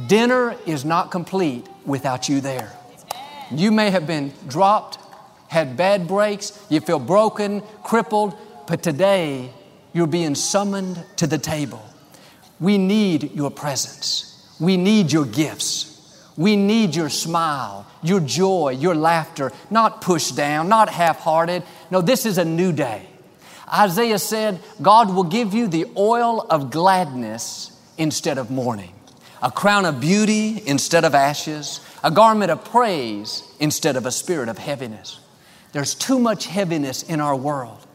Dinner 0.08 0.56
is 0.66 0.86
not 0.86 1.12
complete 1.12 1.68
without 1.86 2.30
you 2.30 2.40
there. 2.40 2.72
You 3.52 3.72
may 3.72 3.90
have 3.90 4.06
been 4.06 4.32
dropped, 4.48 5.00
had 5.48 5.76
bad 5.76 6.08
breaks, 6.08 6.64
you 6.70 6.80
feel 6.80 7.00
broken, 7.00 7.62
crippled, 7.84 8.38
but 8.68 8.84
today 8.84 9.52
you're 9.92 10.08
being 10.08 10.36
summoned 10.36 11.04
to 11.18 11.26
the 11.26 11.40
table. 11.40 11.84
We 12.60 12.78
need 12.78 13.34
your 13.34 13.50
presence. 13.50 14.29
We 14.60 14.78
need 14.78 15.12
your 15.12 15.26
gifts. 15.26 15.86
We 16.36 16.56
need 16.56 16.96
your 16.96 17.10
smile, 17.10 17.86
your 18.02 18.22
joy, 18.22 18.70
your 18.70 18.96
laughter, 18.96 19.52
not 19.70 20.02
pushed 20.02 20.38
down, 20.38 20.70
not 20.70 20.88
half 20.88 21.20
hearted. 21.20 21.64
No, 21.92 22.02
this 22.02 22.26
is 22.26 22.38
a 22.38 22.46
new 22.46 22.72
day. 22.72 23.06
Isaiah 23.72 24.20
said, 24.20 24.60
God 24.82 25.14
will 25.14 25.26
give 25.26 25.54
you 25.54 25.68
the 25.68 25.86
oil 25.98 26.46
of 26.50 26.72
gladness 26.72 27.78
instead 27.98 28.38
of 28.38 28.50
mourning, 28.50 28.94
a 29.44 29.52
crown 29.52 29.86
of 29.86 30.00
beauty 30.00 30.64
instead 30.66 31.04
of 31.04 31.14
ashes, 31.14 31.82
a 32.04 32.10
garment 32.10 32.52
of 32.52 32.64
praise 32.64 33.44
instead 33.60 33.98
of 33.98 34.06
a 34.06 34.12
spirit 34.12 34.48
of 34.48 34.58
heaviness. 34.58 35.20
There's 35.74 35.94
too 35.94 36.20
much 36.20 36.48
heaviness 36.48 37.04
in 37.04 37.20
our 37.20 37.36
world. 37.36 37.86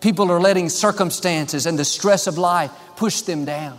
People 0.00 0.30
are 0.32 0.40
letting 0.40 0.68
circumstances 0.68 1.66
and 1.66 1.78
the 1.78 1.84
stress 1.84 2.26
of 2.26 2.36
life 2.36 2.72
push 2.96 3.20
them 3.22 3.44
down. 3.44 3.78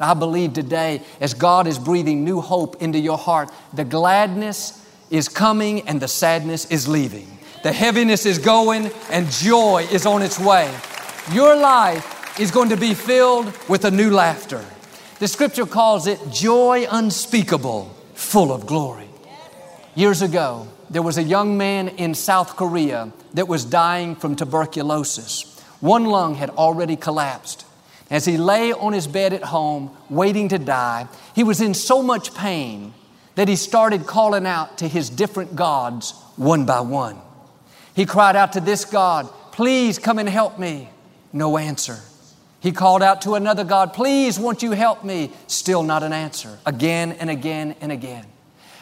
I 0.00 0.14
believe 0.14 0.52
today, 0.52 1.02
as 1.20 1.34
God 1.34 1.66
is 1.66 1.78
breathing 1.78 2.24
new 2.24 2.40
hope 2.40 2.82
into 2.82 2.98
your 2.98 3.18
heart, 3.18 3.50
the 3.72 3.84
gladness 3.84 4.84
is 5.10 5.28
coming 5.28 5.86
and 5.88 6.00
the 6.00 6.08
sadness 6.08 6.64
is 6.70 6.88
leaving. 6.88 7.38
The 7.62 7.72
heaviness 7.72 8.26
is 8.26 8.38
going 8.38 8.90
and 9.10 9.30
joy 9.30 9.86
is 9.92 10.06
on 10.06 10.22
its 10.22 10.38
way. 10.38 10.74
Your 11.32 11.54
life 11.54 12.40
is 12.40 12.50
going 12.50 12.70
to 12.70 12.76
be 12.76 12.94
filled 12.94 13.52
with 13.68 13.84
a 13.84 13.90
new 13.90 14.10
laughter. 14.10 14.64
The 15.20 15.28
scripture 15.28 15.66
calls 15.66 16.08
it 16.08 16.18
joy 16.32 16.86
unspeakable, 16.90 17.94
full 18.14 18.52
of 18.52 18.66
glory. 18.66 19.08
Years 19.94 20.22
ago, 20.22 20.66
there 20.90 21.02
was 21.02 21.18
a 21.18 21.22
young 21.22 21.56
man 21.56 21.88
in 21.88 22.14
South 22.14 22.56
Korea 22.56 23.12
that 23.34 23.46
was 23.46 23.64
dying 23.64 24.16
from 24.16 24.34
tuberculosis. 24.34 25.60
One 25.80 26.06
lung 26.06 26.34
had 26.34 26.50
already 26.50 26.96
collapsed. 26.96 27.64
As 28.12 28.26
he 28.26 28.36
lay 28.36 28.74
on 28.74 28.92
his 28.92 29.06
bed 29.06 29.32
at 29.32 29.42
home, 29.42 29.90
waiting 30.10 30.50
to 30.50 30.58
die, 30.58 31.08
he 31.34 31.42
was 31.42 31.62
in 31.62 31.72
so 31.72 32.02
much 32.02 32.34
pain 32.34 32.92
that 33.36 33.48
he 33.48 33.56
started 33.56 34.06
calling 34.06 34.46
out 34.46 34.76
to 34.78 34.86
his 34.86 35.08
different 35.08 35.56
gods 35.56 36.12
one 36.36 36.66
by 36.66 36.80
one. 36.80 37.18
He 37.96 38.04
cried 38.04 38.36
out 38.36 38.52
to 38.52 38.60
this 38.60 38.84
God, 38.84 39.30
Please 39.50 39.98
come 39.98 40.18
and 40.18 40.28
help 40.28 40.58
me. 40.58 40.90
No 41.32 41.56
answer. 41.56 42.00
He 42.60 42.70
called 42.70 43.02
out 43.02 43.22
to 43.22 43.34
another 43.34 43.64
God, 43.64 43.94
Please, 43.94 44.38
won't 44.38 44.62
you 44.62 44.72
help 44.72 45.02
me? 45.02 45.32
Still 45.46 45.82
not 45.82 46.02
an 46.02 46.12
answer. 46.12 46.58
Again 46.66 47.12
and 47.12 47.30
again 47.30 47.76
and 47.80 47.90
again. 47.90 48.26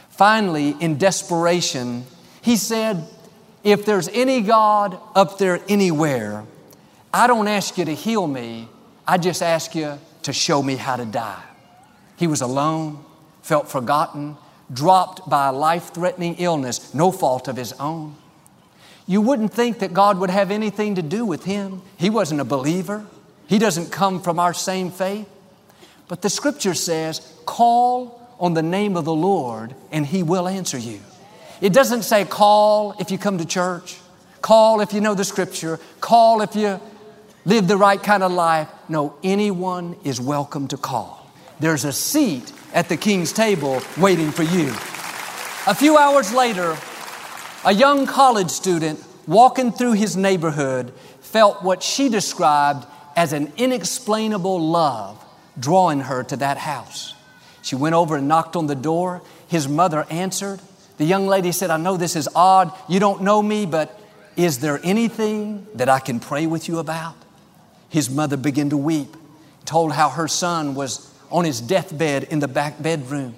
Finally, 0.09 0.75
in 0.81 0.99
desperation, 0.99 2.05
he 2.43 2.57
said, 2.57 3.07
If 3.63 3.87
there's 3.87 4.09
any 4.09 4.41
God 4.41 4.99
up 5.15 5.39
there 5.39 5.61
anywhere, 5.69 6.45
I 7.15 7.29
don't 7.29 7.47
ask 7.47 7.79
you 7.79 7.85
to 7.85 7.95
heal 7.95 8.27
me, 8.27 8.69
I 9.11 9.19
just 9.19 9.43
ask 9.43 9.75
you 9.75 9.99
to 10.23 10.33
show 10.33 10.63
me 10.63 10.77
how 10.77 10.95
to 10.95 11.05
die. 11.05 11.43
He 12.17 12.29
was 12.29 12.43
alone, 12.43 13.05
felt 13.43 13.69
forgotten, 13.69 14.37
dropped 14.73 15.29
by 15.29 15.49
a 15.49 15.53
life 15.53 15.93
threatening 15.93 16.37
illness, 16.39 16.95
no 16.95 17.11
fault 17.11 17.49
of 17.49 17.57
his 17.57 17.73
own. 17.73 18.15
You 19.09 19.21
wouldn't 19.21 19.53
think 19.53 19.81
that 19.81 19.93
God 19.93 20.19
would 20.19 20.31
have 20.31 20.53
anything 20.53 20.95
to 20.95 21.03
do 21.03 21.27
with 21.27 21.43
him. 21.43 21.83
He 21.97 22.09
wasn't 22.09 22.41
a 22.41 22.45
believer. 22.45 23.05
He 23.49 23.59
doesn't 23.59 23.91
come 23.91 24.23
from 24.23 24.39
our 24.39 24.55
same 24.55 24.93
faith. 24.93 25.29
But 26.07 26.23
the 26.23 26.31
scripture 26.31 26.75
says, 26.75 27.37
call 27.47 28.37
on 28.39 28.55
the 28.55 28.63
name 28.63 28.97
of 28.97 29.05
the 29.05 29.13
Lord 29.13 29.75
and 29.91 30.07
He 30.07 30.23
will 30.23 30.47
answer 30.47 30.79
you. 30.79 31.01
It 31.61 31.73
doesn't 31.73 32.03
say 32.03 32.25
call 32.25 32.95
if 33.01 33.11
you 33.11 33.19
come 33.19 33.39
to 33.39 33.45
church, 33.45 33.99
call 34.41 34.81
if 34.81 34.93
you 34.93 35.01
know 35.01 35.17
the 35.17 35.25
scripture, 35.25 35.81
call 36.01 36.43
if 36.43 36.55
you 36.55 36.81
live 37.45 37.69
the 37.69 37.77
right 37.77 38.03
kind 38.03 38.23
of 38.23 38.33
life. 38.33 38.69
No, 38.89 39.17
anyone 39.23 39.97
is 40.05 40.21
welcome 40.21 40.69
to 40.69 40.77
call. 40.77 41.31
There's 41.59 41.85
a 41.85 41.93
seat 41.93 42.53
at 42.73 42.89
the 42.89 42.97
king's 42.97 43.33
table 43.33 43.83
waiting 43.99 44.31
for 44.31 44.43
you. 44.43 44.69
A 45.67 45.75
few 45.75 45.99
hours 45.99 46.33
later, 46.33 46.77
a 47.65 47.73
young 47.73 48.07
college 48.07 48.51
student 48.51 49.03
walking 49.27 49.73
through 49.73 49.93
his 49.93 50.17
neighborhood 50.17 50.93
felt 51.21 51.63
what 51.63 51.83
she 51.83 52.09
described 52.09 52.87
as 53.17 53.33
an 53.33 53.53
inexplainable 53.57 54.61
love 54.61 55.23
drawing 55.59 56.01
her 56.01 56.23
to 56.25 56.37
that 56.37 56.57
house. 56.57 57.15
She 57.63 57.77
went 57.77 57.95
over 57.95 58.17
and 58.17 58.29
knocked 58.29 58.57
on 58.57 58.67
the 58.67 58.75
door. 58.75 59.23
His 59.49 59.69
mother 59.69 60.07
answered. 60.11 60.61
The 60.97 61.05
young 61.05 61.27
lady 61.27 61.53
said, 61.53 61.71
I 61.71 61.77
know 61.77 61.97
this 61.97 62.17
is 62.17 62.29
odd. 62.35 62.73
You 62.89 63.01
don't 63.01 63.23
know 63.23 63.43
me, 63.43 63.67
but 63.67 63.99
is 64.37 64.61
there 64.61 64.81
anything 64.83 65.67
that 65.75 65.89
I 65.89 65.99
can 65.99 66.21
pray 66.21 66.47
with 66.47 66.69
you 66.69 66.79
about? 66.79 67.15
His 67.91 68.09
mother 68.09 68.39
began 68.39 68.71
to 68.71 68.77
weep, 68.79 69.15
told 69.67 69.93
how 69.93 70.09
her 70.09 70.29
son 70.29 70.75
was 70.75 71.13
on 71.31 71.45
his 71.45 71.61
deathbed 71.61 72.25
in 72.25 72.39
the 72.39 72.49
back 72.49 72.83
bedroom. 72.83 73.35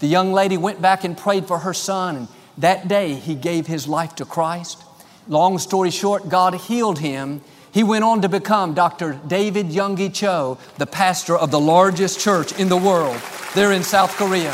The 0.00 0.08
young 0.08 0.32
lady 0.32 0.56
went 0.56 0.82
back 0.82 1.04
and 1.04 1.16
prayed 1.16 1.46
for 1.46 1.58
her 1.58 1.72
son, 1.72 2.16
and 2.16 2.28
that 2.58 2.88
day 2.88 3.14
he 3.14 3.36
gave 3.36 3.68
his 3.68 3.86
life 3.86 4.16
to 4.16 4.24
Christ. 4.24 4.82
Long 5.28 5.58
story 5.58 5.90
short, 5.90 6.28
God 6.28 6.54
healed 6.54 6.98
him 6.98 7.42
he 7.72 7.82
went 7.82 8.04
on 8.04 8.20
to 8.20 8.28
become 8.28 8.74
Dr. 8.74 9.18
David 9.26 9.68
Yonggi 9.68 10.12
Cho, 10.12 10.58
the 10.76 10.86
pastor 10.86 11.36
of 11.36 11.50
the 11.50 11.58
largest 11.58 12.20
church 12.20 12.58
in 12.60 12.68
the 12.68 12.76
world 12.76 13.18
there 13.54 13.72
in 13.72 13.82
South 13.82 14.14
Korea. 14.16 14.52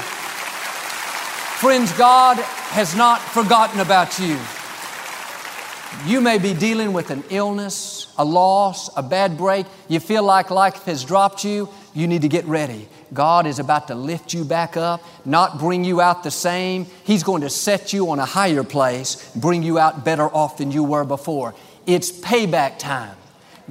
Friends, 1.58 1.90
God 1.98 2.36
has 2.36 2.94
not 2.94 3.20
forgotten 3.20 3.80
about 3.80 4.20
you. 4.20 4.38
You 6.06 6.20
may 6.20 6.38
be 6.38 6.54
dealing 6.54 6.92
with 6.92 7.10
an 7.10 7.24
illness, 7.30 8.12
a 8.16 8.24
loss, 8.24 8.90
a 8.96 9.02
bad 9.02 9.36
break. 9.36 9.66
You 9.88 10.00
feel 10.00 10.22
like 10.22 10.50
life 10.50 10.84
has 10.84 11.04
dropped 11.04 11.44
you. 11.44 11.68
You 11.94 12.06
need 12.06 12.22
to 12.22 12.28
get 12.28 12.44
ready. 12.44 12.88
God 13.12 13.46
is 13.46 13.58
about 13.58 13.88
to 13.88 13.94
lift 13.94 14.34
you 14.34 14.44
back 14.44 14.76
up, 14.76 15.02
not 15.24 15.58
bring 15.58 15.84
you 15.84 16.00
out 16.00 16.22
the 16.22 16.30
same. 16.30 16.86
He's 17.04 17.22
going 17.22 17.42
to 17.42 17.50
set 17.50 17.92
you 17.92 18.10
on 18.10 18.18
a 18.18 18.24
higher 18.24 18.62
place, 18.62 19.30
bring 19.34 19.62
you 19.62 19.78
out 19.78 20.04
better 20.04 20.28
off 20.28 20.58
than 20.58 20.70
you 20.70 20.84
were 20.84 21.04
before. 21.04 21.54
It's 21.86 22.12
payback 22.12 22.78
time. 22.78 23.16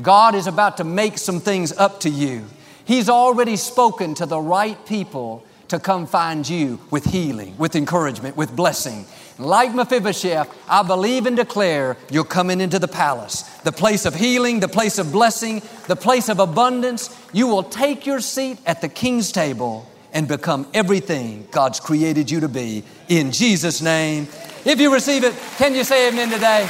God 0.02 0.36
is 0.36 0.48
about 0.48 0.78
to 0.78 0.84
make 0.84 1.18
some 1.18 1.40
things 1.40 1.72
up 1.72 2.02
to 2.02 2.10
you. 2.10 2.46
He's 2.86 3.10
already 3.10 3.56
spoken 3.58 4.16
to 4.16 4.26
the 4.26 4.40
right 4.40 4.84
people 4.86 5.44
to 5.68 5.80
come 5.80 6.08
find 6.08 6.48
you 6.48 6.80
with 6.90 7.06
healing, 7.06 7.58
with 7.58 7.76
encouragement, 7.76 8.38
with 8.38 8.56
blessing. 8.56 9.06
Like 9.40 9.74
Mephibosheth, 9.74 10.50
I 10.68 10.82
believe 10.82 11.28
and 11.28 11.38
declare 11.38 11.98
you're 12.10 12.24
coming 12.24 12.60
into 12.60 12.80
the 12.80 12.88
palace, 12.88 13.44
the 13.64 13.72
place 13.72 14.06
of 14.06 14.16
healing, 14.16 14.60
the 14.60 14.68
place 14.68 14.98
of 14.98 15.12
blessing, 15.12 15.62
the 15.88 15.96
place 15.96 16.28
of 16.30 16.40
abundance. 16.40 17.16
You 17.34 17.48
will 17.48 17.64
take 17.64 18.08
your 18.08 18.20
seat 18.20 18.58
at 18.66 18.82
the 18.82 18.90
king's 18.90 19.32
table 19.32 19.88
and 20.12 20.28
become 20.28 20.68
everything 20.74 21.48
God's 21.52 21.80
created 21.80 22.32
you 22.32 22.40
to 22.40 22.50
be. 22.50 22.84
In 23.10 23.32
Jesus' 23.32 23.82
name. 23.82 24.28
If 24.66 24.80
you 24.82 24.92
receive 24.92 25.24
it, 25.24 25.36
can 25.58 25.76
you 25.76 25.84
say 25.84 26.10
amen 26.10 26.32
today? 26.32 26.68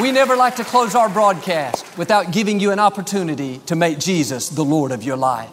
We 0.00 0.12
never 0.12 0.34
like 0.34 0.56
to 0.56 0.64
close 0.64 0.94
our 0.94 1.10
broadcast 1.10 1.98
without 1.98 2.32
giving 2.32 2.58
you 2.58 2.70
an 2.70 2.78
opportunity 2.78 3.58
to 3.66 3.76
make 3.76 3.98
Jesus 3.98 4.48
the 4.48 4.64
Lord 4.64 4.92
of 4.92 5.02
your 5.02 5.18
life. 5.18 5.50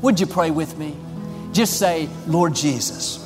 Would 0.00 0.18
you 0.18 0.26
pray 0.26 0.50
with 0.50 0.78
me? 0.78 0.96
Just 1.52 1.78
say, 1.78 2.08
Lord 2.26 2.54
Jesus, 2.54 3.25